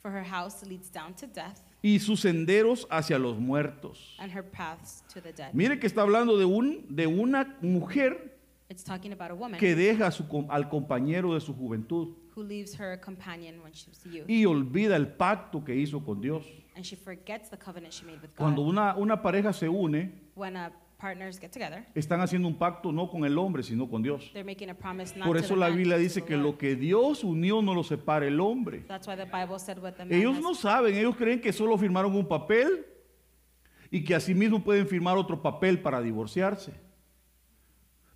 [0.00, 4.14] For her house leads down to death y sus senderos hacia los muertos.
[4.18, 5.52] and her paths to the dead.
[5.52, 8.30] Mire que está hablando de, un, de una mujer
[8.70, 12.14] It's talking about a woman que deja a su com- al compañero de su juventud
[12.34, 16.02] who leaves her companion when she was a youth y olvida el pacto que hizo
[16.02, 16.46] con Dios.
[16.74, 18.36] and she forgets the covenant she made with God.
[18.38, 20.56] Cuando una, una pareja se une, When
[21.02, 24.30] partners get together, están haciendo un pacto no con el hombre, sino con Dios.
[24.32, 26.20] they're making a promise not Por to eso the la man, Biblia but to dice
[26.20, 26.46] the que Lord.
[26.52, 28.84] lo que Dios unió no lo separa el hombre.
[28.86, 31.52] That's why the Bible said what the man Ellos has no saben, ellos creen que
[31.52, 32.86] solo firmaron un papel
[33.90, 36.72] y que asimismo pueden firmar otro papel para divorciarse.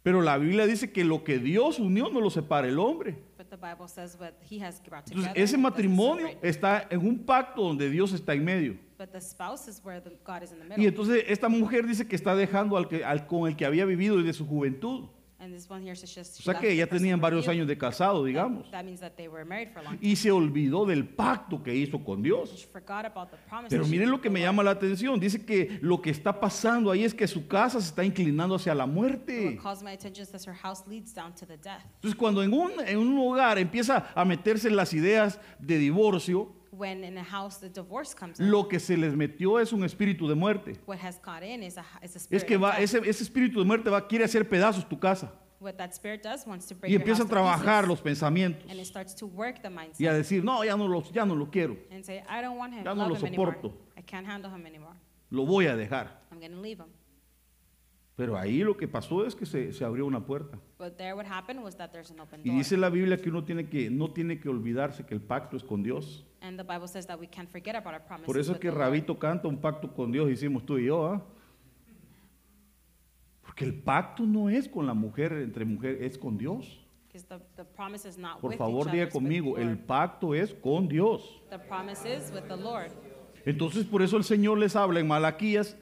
[0.05, 3.19] Pero la Biblia dice que lo que Dios unió no lo separa el hombre.
[3.49, 5.29] But the Bible says what he has brought together.
[5.29, 8.77] Entonces, ese matrimonio está en un pacto donde Dios está en medio.
[8.99, 10.83] But the spouse is where the, God is in the middle.
[10.83, 13.85] Y entonces esta mujer dice que está dejando al, que, al con el que había
[13.85, 15.05] vivido desde su juventud.
[15.47, 17.45] And this one here just O she sea left que the ya person tenían varios
[17.47, 17.51] you.
[17.53, 18.71] años de casado, digamos.
[18.71, 20.07] That means that they were married for a long time.
[20.11, 22.51] Y se olvidó del pacto que hizo con Dios.
[22.57, 23.71] She forgot about the promise.
[23.71, 25.19] Pero that she miren lo que me llama la atención.
[25.19, 28.75] Dice que lo que está pasando ahí es que su casa se está inclinando hacia
[28.75, 29.57] la What muerte.
[29.63, 31.83] caused my attention is that her house leads down to the death.
[31.97, 37.05] Entonces cuando en un, en un hogar empieza a meterse las ideas de divorcio, When
[37.05, 40.29] in a house the divorce comes in, lo que se les metió es un espíritu
[40.29, 40.75] de muerte.
[40.87, 42.81] what has got in is a, is a Es spirit que of va, death.
[42.83, 45.33] ese, ese espíritu de muerte va, quiere hacer pedazos tu casa.
[45.59, 47.89] What that spirit does wants to break Y your empieza a house to trabajar pieces,
[47.89, 48.71] los pensamientos.
[48.71, 51.25] and it starts to work the mindset Y a decir, no, ya no lo, ya
[51.25, 51.77] no lo quiero.
[51.91, 53.53] and say, I don't want him, Ya no love lo him anymore.
[53.55, 53.73] soporto.
[53.97, 54.97] I can't handle him anymore.
[55.31, 56.09] Lo voy a dejar.
[56.31, 56.91] I'm going to leave him.
[58.17, 60.59] Pero ahí lo que pasó es que se, se abrió una puerta.
[60.79, 62.59] But there what happened was that there's an open Y door.
[62.59, 65.63] dice la Biblia que uno tiene que, no tiene que olvidarse que el pacto es
[65.65, 66.25] con Dios.
[66.47, 68.27] And the Bible says that we can't forget about our promises.
[68.27, 68.91] Por eso es with que the Lord.
[68.93, 71.05] Rabito canta un pacto con Dios, hicimos tú y yo.
[71.05, 71.23] ¿ah?
[73.43, 76.65] Porque el pacto no es con la mujer, entre mujer, es con Dios.
[77.11, 79.63] 'Cause the, the promise is not Por with favor, each diga it's with conmigo, the
[79.63, 81.43] el pacto es con Dios.
[81.51, 82.93] The promise is with the Lord.
[83.45, 85.77] Entonces, por eso el Señor les habla en Malaquías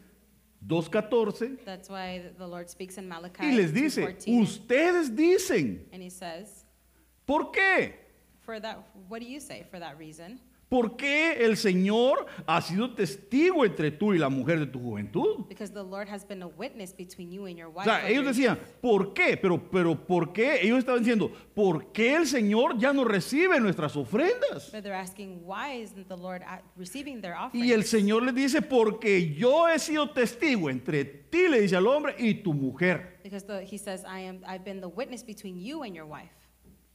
[0.66, 6.02] 2.14 That's why the Lord speaks in Malachi y les dice, 2:14, ustedes dicen, and
[6.02, 6.64] he says,
[7.26, 7.94] ¿por qué?
[8.40, 9.64] "For that, what do you say?
[9.70, 10.38] For that reason,
[10.74, 15.46] ¿Por qué el Señor ha sido testigo entre tú y la mujer de tu juventud?
[15.48, 17.84] Because the Lord has been a witness between you and your O wife.
[17.84, 19.36] sea, ellos decían, ¿por qué?
[19.36, 20.58] Pero, pero, ¿por qué?
[20.62, 24.72] Ellos estaban diciendo, ¿por qué el Señor ya no recibe nuestras ofrendas?
[24.72, 27.64] But they're asking, why isn't the Lord at- receiving their offering?
[27.64, 31.86] Y el Señor les dice, porque yo he sido testigo entre ti, le dice al
[31.86, 33.20] hombre, y tu mujer.
[33.22, 36.32] Because the, he says, I am, I've been the witness between you and your wife.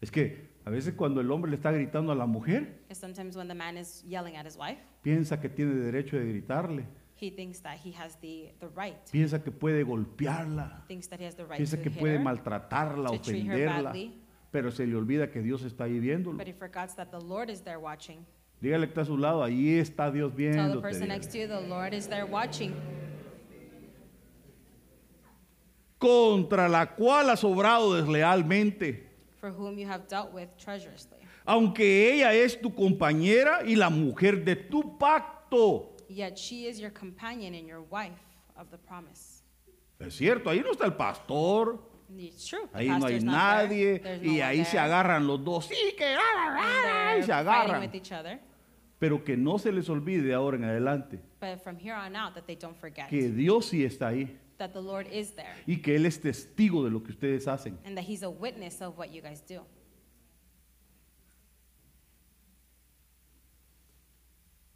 [0.01, 3.47] Es que a veces cuando el hombre le está gritando a la mujer, sometimes when
[3.47, 6.86] the man is yelling at his wife, piensa que tiene derecho de gritarle,
[7.20, 8.95] he thinks that he has the, the right.
[9.12, 12.16] piensa que puede golpearla, Thinks that he has the right piensa to que hit puede
[12.18, 14.22] her, maltratarla, to treat her ofenderla, badly.
[14.51, 16.38] pero se le olvida que Dios está ahí viéndolo.
[16.38, 18.26] but he forgets that the Lord is there watching.
[18.62, 20.82] Dígale que está a su lado, ahí está Dios Tell the viendo.
[20.82, 22.74] person next to you, the Lord is there watching.
[25.97, 29.09] Contra la cual has obrado deslealmente.
[29.39, 31.17] For whom you have dealt with treacherously.
[31.45, 35.95] aunque ella es tu compañera y la mujer de tu pacto.
[36.09, 38.19] Yet she is your companion and your wife
[38.57, 39.43] of the promise.
[39.99, 41.79] Es cierto, ahí no está el pastor,
[42.09, 42.67] And It's true.
[42.73, 44.83] the ahí no hay pastor's not there, nadie, there's no y one ahí se there,
[44.85, 46.57] agarran los dos, sí, que ah, ah,
[47.11, 47.81] ah, y se fighting agarran.
[47.81, 48.39] with each other.
[48.97, 52.33] Pero que no se les olvide de ahora en adelante But from here on out,
[52.33, 55.82] that they don't forget que Dios sí está ahí that the Lord is there y
[55.82, 57.78] que Él es testigo de lo que ustedes hacen.
[57.86, 59.62] and that He's a witness of what you guys do.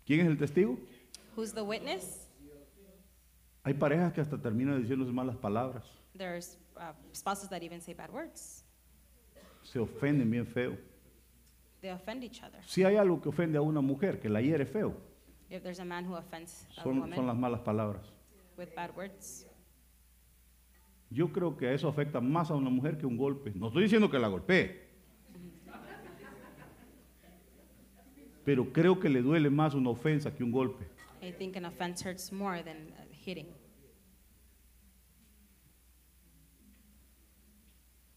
[0.05, 0.77] ¿Quién es el testigo?
[1.35, 2.27] Who's the witness?
[3.63, 5.85] Hay parejas que hasta terminan diciéndose malas palabras,
[6.17, 8.63] There's uh, spouses that even say bad words.
[9.63, 10.77] se ofenden bien feo.
[11.81, 12.59] They offend each other.
[12.65, 14.93] Si hay algo que ofende a una mujer, que la hiere feo,
[15.49, 18.03] If there's a man who offends a son, woman son las malas palabras.
[18.57, 19.45] with bad words,
[21.13, 23.51] Yo creo que eso afecta más a una mujer que un golpe.
[23.55, 24.81] No estoy diciendo que la golpee.
[28.43, 30.85] Pero creo que le duele más una ofensa que un golpe.
[31.21, 32.91] I think an offense hurts more than
[33.25, 33.47] hitting.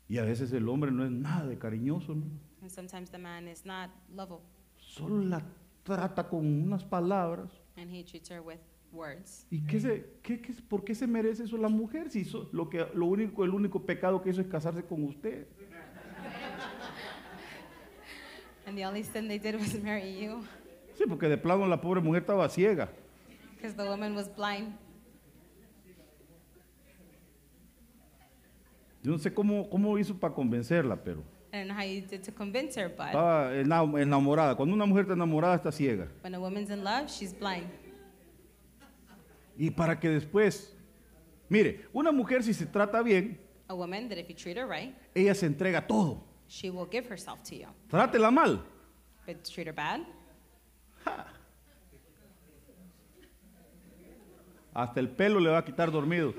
[0.08, 2.24] Y a veces el hombre no es nada de cariñoso, ¿no?
[2.62, 4.44] And sometimes the man is not lovable
[4.78, 5.42] Solo la
[5.84, 7.50] trata con unas palabras.
[7.76, 8.58] and he treats her with
[8.92, 9.46] words.
[9.50, 12.10] ¿Y qué se, qué, qué- por qué se merece eso la mujer?
[12.10, 15.46] Si so- lo, que, lo único, el único pecado que hizo es casarse con usted.
[18.66, 20.42] And the only sin they did was marry you
[20.98, 22.88] Sí, porque de plano la pobre mujer estaba ciega.
[23.54, 24.74] because the woman was blind.
[29.02, 31.22] Yo no sé cómo, cómo hizo para convencerla, pero
[31.52, 34.56] know how you did to convince her, but estaba ena- enamorada.
[34.56, 36.08] Cuando una mujer está enamorada está ciega.
[36.22, 37.66] when a woman's in love, she's blind.
[39.58, 40.76] Y para que después,
[41.48, 44.94] mire, una mujer si se trata bien, A woman that if you treat her right,
[45.14, 46.22] ella se entrega todo.
[46.48, 47.66] she will give herself to you.
[47.88, 48.62] Trátela mal.
[49.26, 50.02] But treat her bad,
[54.74, 56.34] Hasta el pelo le va a quitar dormido.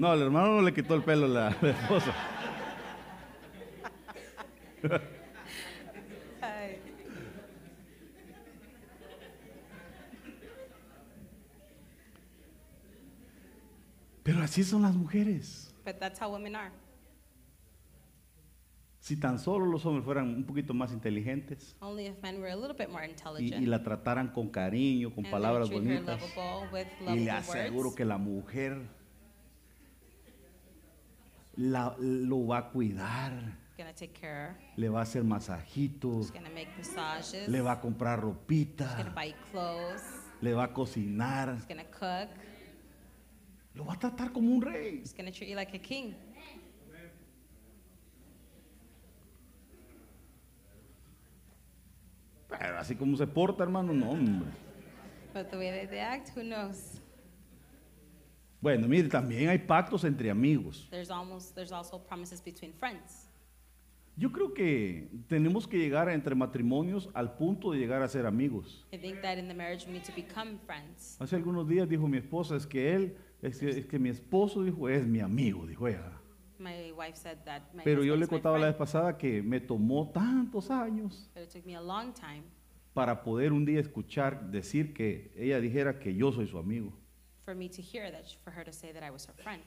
[0.00, 2.14] No, al hermano no le quitó el pelo a la, la esposa.
[14.22, 15.74] Pero así son las mujeres.
[15.84, 16.72] but that's how women are.
[19.00, 22.56] Si tan solo los hombres fueran un poquito más inteligentes Only if men were a
[22.56, 25.82] little bit more y, intelligent y la trataran con cariño, con and they palabras treat
[25.82, 28.99] her bonitas, lovable with y lovable le aseguro words, que la mujer
[31.60, 33.32] la- lo va a cuidar,
[33.76, 36.32] gonna take care, le va a hacer masajitos,
[37.48, 40.02] le va a comprar ropita, buy clothes,
[40.40, 41.58] le va a cocinar,
[41.98, 42.28] cook,
[43.74, 45.02] lo va a tratar como un rey.
[45.04, 46.14] treat you like a king.
[52.48, 54.50] Pero así como se porta, hermano, no, hombre.
[55.32, 56.89] But the way that they act, who knows?
[58.60, 60.86] Bueno, mire, también hay pactos entre amigos.
[60.90, 63.26] There's almost there's also promises between friends.
[64.16, 68.86] Yo creo que tenemos que llegar entre matrimonios al punto de llegar a ser amigos.
[68.92, 71.16] I think that in the marriage we need to become friends.
[71.18, 74.62] Hace algunos días dijo mi esposa, es que él, es que, es que mi esposo
[74.62, 76.20] dijo, es mi amigo, dijo ella.
[76.58, 80.10] My wife said that my Pero yo le contaba la vez pasada que me tomó
[80.10, 82.42] tantos años but it took me a long time
[82.92, 86.92] para poder un día escuchar, decir que ella dijera que yo soy su amigo.
[87.44, 89.62] For me to hear that, for her to say that I was her friend.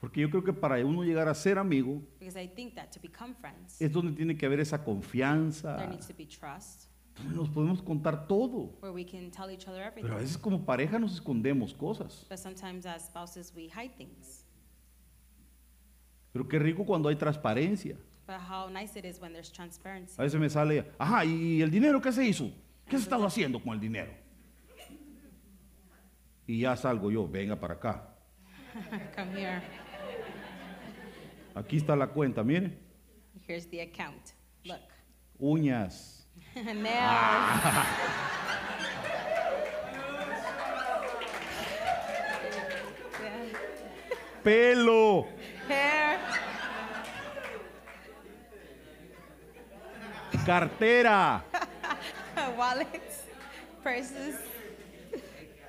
[0.00, 3.00] Porque yo creo que para uno llegar a ser amigo Because I think that to
[3.00, 5.86] become friends, es donde tiene que haber esa there confianza.
[5.90, 6.88] needs to be trust.
[7.34, 8.72] Nos podemos contar todo.
[8.80, 10.16] where we can tell each other Pero a everything.
[10.16, 12.24] veces como pareja nos escondemos cosas.
[12.30, 14.46] But sometimes as spouses, we hide things.
[16.32, 17.96] Pero qué rico cuando hay transparencia.
[18.26, 20.14] But how nice it is when there's transparency.
[20.16, 22.50] A veces me sale, ajá, ¿y el dinero qué se hizo?
[22.86, 24.12] ¿Qué se estaba haciendo con el dinero?
[26.50, 28.08] Y ya salgo yo, venga para acá.
[29.14, 29.62] Come here.
[31.54, 32.76] Aquí está la cuenta, mire.
[33.46, 34.32] Here's the account.
[34.64, 34.80] Look.
[35.38, 36.26] Uñas.
[36.56, 36.82] Nails.
[36.82, 37.84] Yeah.
[44.42, 45.28] Pelo.
[45.68, 46.18] Hair.
[50.44, 51.44] Cartera.
[52.58, 53.26] Wallets.
[53.84, 54.59] Purses.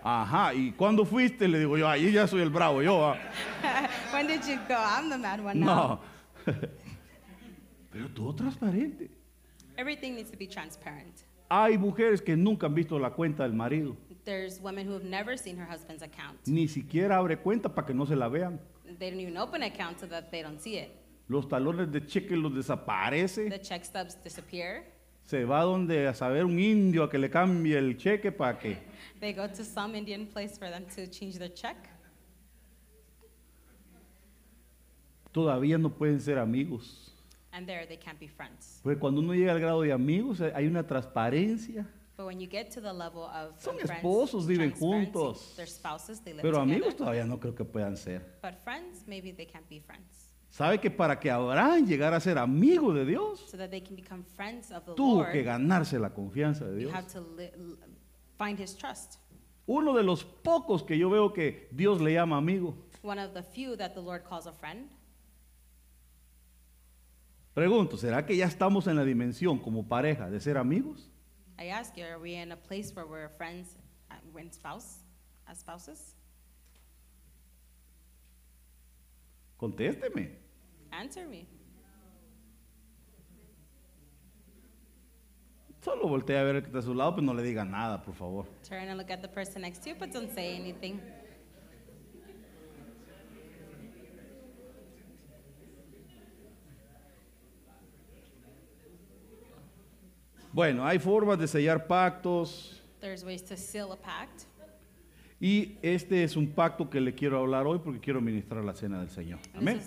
[0.03, 1.47] Ajá, ¿y cuándo fuiste?
[1.47, 3.05] Le digo yo, ahí ya soy el bravo, yo.
[3.05, 3.17] ah.
[4.13, 4.75] when did you go?
[4.75, 5.99] I'm the mad one now.
[6.45, 6.53] No.
[7.91, 9.09] Pero todo transparente.
[9.77, 11.23] Everything needs to be transparent.
[11.49, 13.95] Hay mujeres que nunca han visto la cuenta del marido.
[14.23, 16.39] There's women who have never seen her husband's account.
[16.47, 18.59] Ni siquiera abre cuenta para que no se la vean.
[18.99, 20.91] They don't even open an account so that they don't see it.
[21.27, 23.49] Los talones de cheque los desaparece.
[23.49, 24.83] The check stubs disappear.
[25.31, 28.77] Se va donde a saber un indio a que le cambie el cheque para que.
[29.21, 31.77] They go to some Indian place for them to change their check.
[35.31, 37.15] Todavía no pueden ser amigos.
[37.53, 38.81] And there they can't be friends.
[38.83, 41.87] Porque cuando uno llega al grado de amigos eh, hay una transparencia.
[42.17, 45.55] But when you get to the level of Son friends, esposos, viven juntos.
[45.65, 46.75] Spouses, they live Pero together.
[46.75, 48.21] amigos todavía no creo que puedan ser.
[48.41, 50.20] But friends, maybe they can't be friends.
[50.51, 53.95] ¿Sabe que para que Abraham llegara a ser amigo de Dios, So that they can
[53.95, 56.93] become friends of the tuvo Lord, que ganarse la confianza de you Dios?
[56.93, 57.25] have to
[58.37, 59.15] find his trust.
[59.65, 62.75] Uno de los pocos que yo veo que Dios le llama amigo.
[63.01, 64.89] One of the few that the Lord calls a friend.
[67.53, 71.09] Pregunto, ¿será que ya estamos en la dimensión como pareja de ser amigos?
[71.59, 73.77] I ask you, are we in a place where we're friends
[74.09, 75.03] uh, when spouse,
[75.47, 76.15] as spouses?
[79.61, 80.31] Contésteme.
[80.91, 81.45] Answer me.
[85.81, 88.01] Solo voltea a ver el que está a su lado, pero no le diga nada,
[88.01, 88.47] por favor.
[88.67, 90.99] Turn and look at the person next to you, but don't say anything.
[100.51, 104.47] Bueno, hay formas de sellar pactos There's ways to seal a pact.
[105.41, 108.99] Y este es un pacto que le quiero hablar hoy porque quiero ministrar la cena
[108.99, 109.39] del Señor.
[109.55, 109.81] Amén.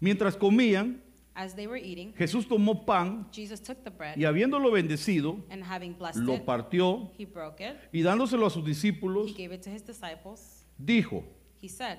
[0.00, 1.02] Mientras comían,
[1.34, 5.62] As they were eating, Jesús tomó pan Jesus took the bread y habiéndolo bendecido, and
[5.62, 7.76] having blessed lo it, partió he broke it.
[7.92, 10.64] y dándoselo a sus He discípulos, gave it to his disciples.
[10.78, 11.22] dijo,
[11.62, 11.98] He said,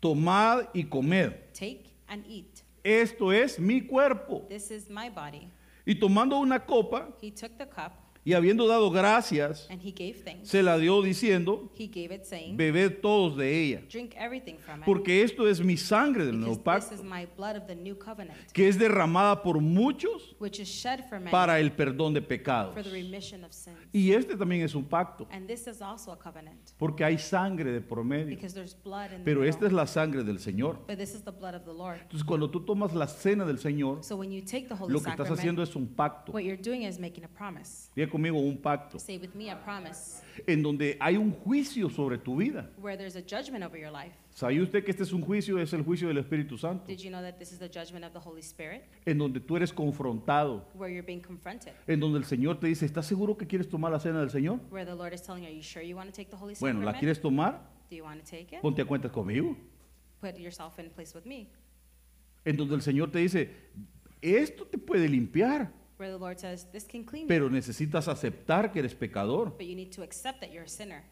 [0.00, 2.60] tomad y comed, Take and eat.
[2.84, 4.44] esto es mi cuerpo.
[4.50, 5.48] This is my body.
[5.86, 7.92] Y tomando una copa He took the cup
[8.26, 10.48] y habiendo dado gracias, and he gave thanks.
[10.48, 11.70] se la dio diciendo,
[12.24, 13.82] saying, bebed todos de ella,
[14.84, 18.36] porque esto es mi sangre del nuevo pacto, is my blood of the new covenant,
[18.52, 22.74] que es derramada por muchos many para el perdón de pecados.
[22.74, 23.76] for the remission of sins.
[23.92, 27.70] Y este también es un pacto, And this is also a covenant porque hay sangre
[27.70, 28.34] de promedio.
[28.34, 30.84] because there's blood in Pero the esta es la sangre del Señor.
[30.88, 32.00] But this is the blood of the Lord.
[32.02, 35.00] Entonces, cuando tú tomas la cena del Señor, So when you take the Holy lo
[35.00, 36.32] que estás haciendo es un pacto.
[37.96, 42.18] Diga conmigo un pacto, Say with me a promise en donde hay un juicio sobre
[42.18, 42.70] tu vida.
[42.78, 44.14] where there's a judgment over your life.
[44.34, 45.58] ¿Sabía usted que este es un juicio?
[45.58, 48.12] Es el juicio del Espíritu Santo, Did you know that this is the judgment of
[48.12, 51.72] the Holy Spirit en donde tú eres confrontado, where you're being confronted?
[51.86, 54.60] en donde el Señor te dice, ¿estás seguro que quieres tomar la cena del Señor?
[54.70, 56.54] Where the Lord is telling you, are you sure you want to take the Holy
[56.60, 57.62] Bueno, ¿la quieres tomar?
[57.88, 58.60] Do you want to take it?
[58.60, 59.56] Ponte a cuentas conmigo.
[60.20, 61.48] Put yourself in place with me.
[62.44, 63.50] En donde el Señor te dice,
[64.20, 68.70] esto te puede limpiar, Where the Lord says, this can clean you, pero necesitas aceptar
[68.72, 69.50] que eres pecador.
[69.56, 71.02] but you need to accept that you're a sinner.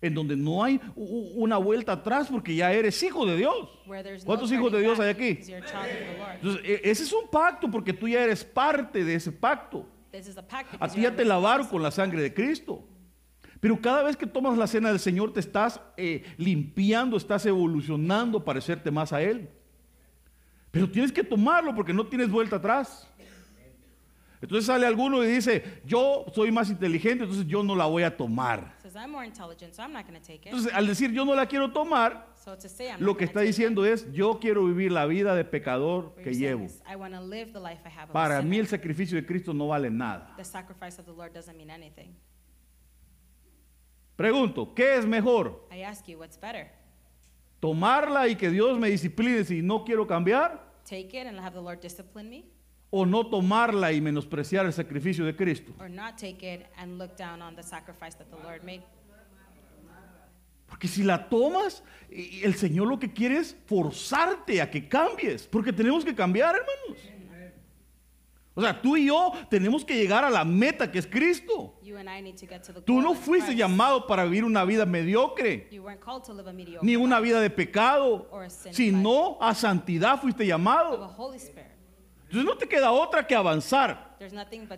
[0.00, 3.68] En donde no hay u- una vuelta atrás porque ya eres hijo de Dios.
[3.86, 5.34] Where there's no ¿Cuántos hijos de turning Dios back hay aquí?
[5.34, 6.34] because you're a child of the Lord.
[6.42, 9.86] Entonces, e- ese es un pacto porque tú ya eres parte de ese pacto.
[10.10, 12.32] This is a pact A because ti you're ya te lavaron con la sangre de
[12.32, 12.82] Cristo.
[13.60, 18.44] Pero cada vez que tomas la cena del Señor te estás eh, limpiando, estás evolucionando
[18.44, 19.48] parecerte más a Él.
[20.70, 23.08] Pero tienes que tomarlo porque no tienes vuelta atrás.
[24.44, 28.14] Entonces sale alguno y dice, yo soy más inteligente, entonces yo no la voy a
[28.14, 28.76] tomar.
[28.84, 32.28] Entonces al decir yo no la quiero tomar,
[32.98, 36.66] lo que está diciendo es, yo quiero vivir la vida de pecador que llevo.
[38.12, 40.36] Para mí el sacrificio de Cristo no vale nada.
[44.14, 45.66] Pregunto, ¿qué es mejor?
[45.74, 46.70] I ask you, what's better?
[47.60, 50.74] ¿Tomarla y que Dios me discipline si no quiero cambiar?
[50.84, 52.53] Take it and have the Lord discipline me?
[52.90, 55.72] O no tomarla y menospreciar el sacrificio de Cristo.
[55.80, 58.82] or not take it and look down on the sacrifice that the Lord made.
[60.66, 64.88] Porque si la tomas, y- y el Señor lo que quiere es forzarte a que
[64.88, 67.10] cambies, porque tenemos que cambiar, hermanos.
[68.56, 71.76] O sea, tú y yo tenemos que llegar a la meta que es Cristo.
[71.82, 73.58] You and I need to get to the Tú goal no fuiste Christ.
[73.58, 77.18] llamado para vivir una vida mediocre, You weren't called to live a mediocre ni una
[77.18, 78.28] vida de pecado,
[78.70, 81.14] sino a santidad fuiste life of a llamado.
[81.16, 81.73] Holy Spirit.
[82.34, 84.16] Entonces no te queda otra que avanzar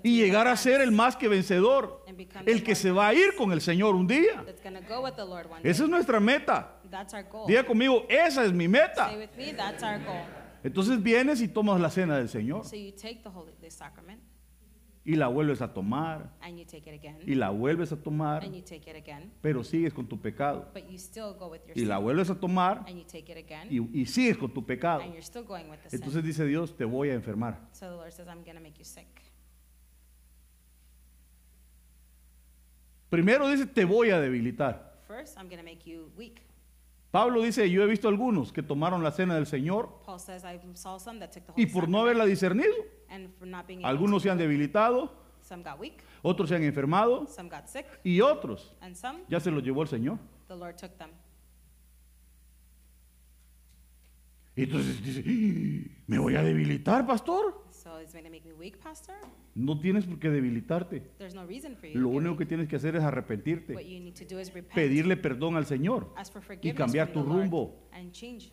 [0.02, 2.04] y llegar a ser el más que vencedor,
[2.44, 4.44] el que se va a ir con el Señor un día.
[5.62, 6.78] Esa es nuestra meta.
[7.46, 9.10] Diga conmigo, esa es mi meta.
[10.62, 12.62] Entonces vienes y tomas la cena del Señor
[15.06, 18.42] y la vuelves a tomar and you take it again y la vuelves a tomar,
[18.44, 20.68] and you take it again, pero sigues con tu pecado.
[20.74, 23.38] but you still go with your Y la vuelves a tomar and you take it
[23.38, 25.00] again y, y sigues con tu pecado.
[25.02, 26.26] and you're still going with the Entonces sin.
[26.26, 27.68] dice Dios, te voy a enfermar.
[27.72, 29.06] So the Lord says, I'm going to make you sick.
[33.08, 35.00] Primero dice, te voy a debilitar.
[35.06, 36.42] First, I'm make you weak.
[37.12, 40.58] Pablo dice, yo he visto algunos que tomaron la cena del Señor Paul says, I
[40.74, 42.74] saw some that took the holy y por no haberla discernido,
[43.08, 46.48] and for not being able algunos se han do it, debilitado, some got weak, otros
[46.48, 49.88] se han enfermado some got sick, y otros and some ya se los llevó el
[49.88, 50.18] Señor.
[50.48, 51.10] the Lord took them.
[54.58, 56.02] Y entonces dice, "¡Ah!
[56.06, 57.62] me voy a debilitar, pastor.
[57.70, 59.14] So it's going to make me weak, Pastor?
[59.54, 61.00] No tienes por qué debilitarte.
[61.18, 62.38] There's no reason for you Lo único weak.
[62.38, 65.56] que tienes que hacer es What arrepentirte, you need to do is repent, pedirle perdón
[65.56, 66.10] al Señor.
[66.16, 67.88] ask for forgiveness cambiar from tu the Lord, rumbo.
[67.92, 68.50] and change.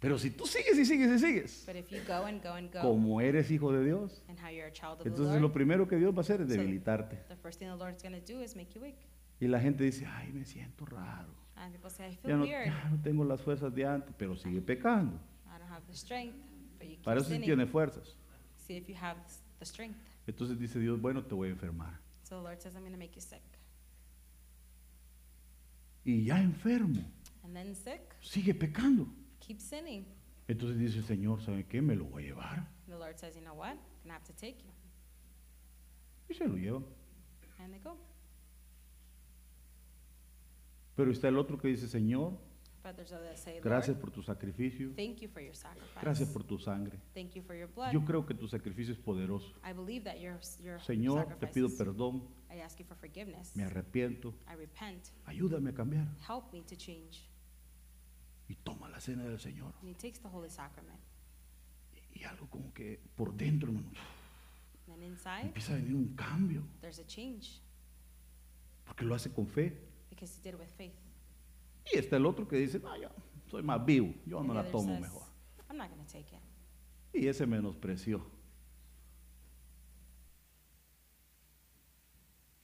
[0.00, 2.72] Pero si tú sigues y sigues y sigues, But if you go and go and
[2.72, 5.42] go, como eres hijo de Dios, and how you're a child of the entonces Lord,
[5.42, 7.16] lo primero que Dios va a hacer es So- debilitarte.
[7.28, 8.96] the first thing the Lord's going to do is make you weak.
[9.40, 11.34] Y la gente dice, ay, me siento raro.
[11.56, 12.66] And people say, I Ya feel no, weird.
[12.66, 15.16] ya no tengo las fuerzas de antes, pero sigue pecando.
[15.46, 16.36] I don't have the strength.
[16.78, 17.46] But you keep Para eso sí sinning.
[17.48, 18.16] tiene fuerzas.
[18.68, 19.16] See if you have
[19.58, 19.96] the strength.
[20.28, 21.98] Entonces dice Dios, bueno, te voy a enfermar.
[22.22, 23.42] So the Lord says, I'm going to make you sick.
[26.04, 27.02] Y ya enfermo,
[27.44, 29.08] And then sick, sigue pecando.
[29.48, 30.04] Keep sinning.
[30.46, 31.80] Entonces dice el Señor, ¿sabe qué?
[31.82, 32.68] Me lo voy a llevar.
[32.86, 33.76] The Lord says, you know what?
[34.04, 34.70] I'm to have to take you.
[36.28, 36.84] Y se lo llevan.
[37.58, 37.96] And they go.
[40.96, 42.38] Pero está el otro que dice, Señor,
[42.82, 46.00] But there's others that say, gracias Lord, por tu sacrificio, thank you for your sacrifice.
[46.00, 46.98] gracias por tu sangre.
[47.12, 47.92] Thank you for your blood.
[47.92, 49.46] Yo creo que tu sacrificio es poderoso.
[49.68, 52.96] I believe that your, your Señor, te sacrifice pido is- perdón, I ask you for
[52.96, 53.54] forgiveness.
[53.56, 55.08] me arrepiento, I repent.
[55.26, 56.06] ayúdame a cambiar.
[56.26, 57.28] Help me to change.
[58.48, 59.74] Y toma la cena del Señor.
[59.80, 60.98] And he takes the Holy Sacrament.
[62.14, 63.90] Y algo como que por dentro, hermano,
[64.86, 67.60] And then inside, empieza a venir un cambio, there's a change
[68.86, 69.76] porque lo hace con fe.
[70.08, 70.94] because he did it with faith.
[71.92, 73.10] Y está el otro que dice, no, yo
[73.50, 75.22] soy más vivo, yo And no la tomo says, mejor.
[75.70, 76.42] I'm not going to take it.
[77.12, 78.24] Y ese menospreció.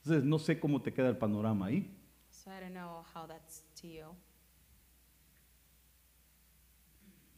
[0.02, 1.90] Entonces, no sé cómo te queda el panorama ahí.
[2.30, 4.14] So I don't know how that's to you.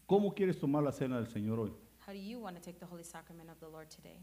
[0.07, 1.73] ¿Cómo quieres tomar la cena del Señor hoy?
[2.07, 4.21] How do you want to take the Holy Sacrament of the Lord today?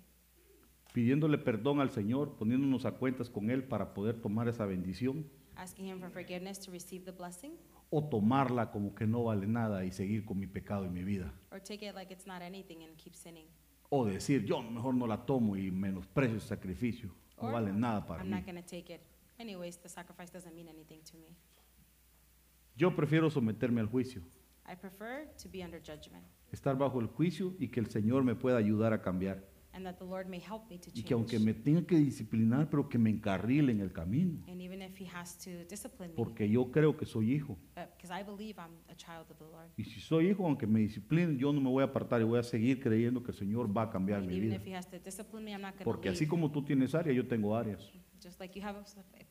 [0.94, 5.26] Pidiéndole perdón al Señor, poniéndonos a cuentas con Él para poder tomar esa bendición,
[5.56, 7.52] Asking him for forgiveness to receive the blessing?
[7.90, 11.32] o tomarla como que no vale nada y seguir con mi pecado y mi vida.
[11.52, 13.46] Or take it like it's not anything and keep sinning?
[13.90, 17.10] O decir, yo mejor no la tomo y menosprecio ese sacrificio,
[17.42, 18.36] no Or, vale nada para I'm mí.
[18.36, 19.02] not going to take it.
[19.38, 21.36] Anyways, the sacrifice doesn't mean anything to me.
[22.76, 24.24] Yo prefiero someterme al juicio,
[24.68, 28.36] I prefer to be under judgment estar bajo el juicio y que el Señor me
[28.36, 29.44] pueda ayudar a cambiar.
[29.76, 32.70] and that the Lord may help me to Y que aunque me tenga que disciplinar,
[32.70, 34.40] pero que me encarrile en el camino.
[34.48, 37.58] And even if he has to discipline me, Porque yo creo que soy hijo.
[37.98, 39.72] because I believe I'm a child of the Lord.
[39.76, 42.38] Y si soy hijo, aunque me disciplinen, yo no me voy a apartar y voy
[42.38, 44.56] a seguir creyendo que el Señor va a cambiar And mi even vida.
[44.58, 46.18] if he has to discipline me, I'm not going to Porque leave.
[46.18, 47.92] así como tú tienes áreas, yo tengo áreas.
[48.24, 48.78] Just like you have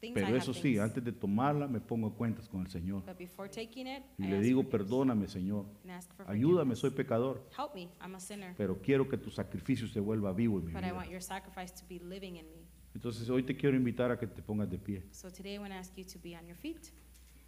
[0.01, 0.81] things, I Pero have eso sí, things.
[0.81, 3.05] antes de tomarla, me pongo a cuentas con el Señor.
[3.07, 5.67] But before taking it, Y I le ask digo, forgiveness perdóname, Señor.
[5.83, 6.79] and ask for Ayúdame, forgiveness.
[6.81, 7.49] soy pecador.
[7.57, 8.55] Help me, I'm a sinner.
[8.57, 10.95] Pero quiero que tu sacrificio se vuelva vivo en mi But I vida.
[10.95, 12.63] want your sacrifice to be living in me.
[12.95, 15.03] Entonces hoy te quiero invitar a que te pongas de pie.
[15.13, 16.93] So today I want to ask you to be on your feet.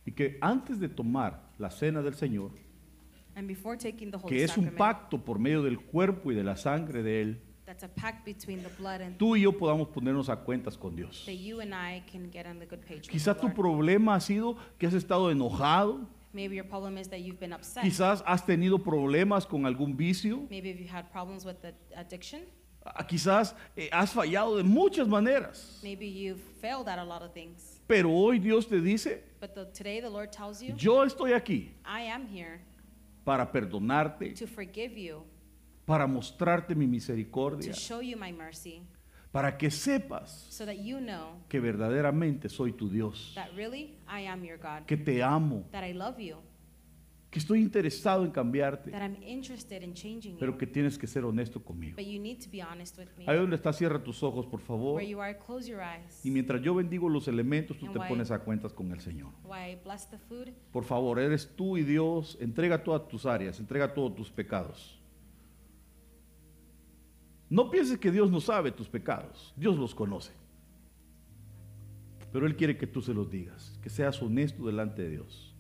[0.07, 2.51] Y que antes de tomar la cena del Señor,
[3.37, 6.35] And before taking the Holy que es un Sacrament, pacto por medio del cuerpo y
[6.35, 7.41] de la sangre de Él,
[7.75, 10.95] that's a pact between the blood and tú y yo podamos ponernos a cuentas con
[10.95, 11.25] Dios.
[11.27, 13.57] that you and I can get on the good page with Quizás the tu Lord.
[13.57, 17.85] problema ha sido que has estado enojado, Maybe your problem is that you've been upset.
[17.85, 22.43] quizás has tenido problemas con algún vicio, Maybe if you had problems with the addiction.
[22.85, 25.81] ah, quizás eh, has fallado de muchas maneras.
[25.83, 27.81] Maybe you've failed at a lot of things.
[27.87, 31.71] Pero hoy Dios te dice, But the, today the Lord tells you, yo estoy aquí
[31.85, 32.61] I am here
[33.25, 35.23] para perdonarte, to forgive you
[35.85, 38.83] para mostrarte mi to misericordia, show you my mercy,
[39.33, 44.27] para que sepas so that you know que verdaderamente soy tu Dios, that really I
[44.27, 46.37] am your God, que te amo, that I love you,
[47.31, 50.59] que estoy interesado en cambiarte, that I'm interested in changing pero you.
[50.59, 51.97] que tienes que ser honesto conmigo.
[51.97, 53.25] But you need to be honest with me.
[53.27, 54.95] Ahí donde estás, cierra tus ojos, por favor.
[54.95, 56.25] Where you are, close your eyes.
[56.25, 59.01] Y mientras yo bendigo los elementos, tú And te why- pones a cuentas con el
[59.01, 59.33] Señor.
[59.45, 60.51] Why I bless the food.
[60.73, 62.39] Por favor, eres tú y Dios.
[62.41, 65.01] Entrega todas tus áreas, entrega todos tus pecados.
[67.51, 69.53] No pienses que Dios no sabe tus pecados.
[69.57, 70.33] Dios los conoce.
[72.33, 75.55] Pero Él quiere que tú se los digas, que seas honesto delante de Dios.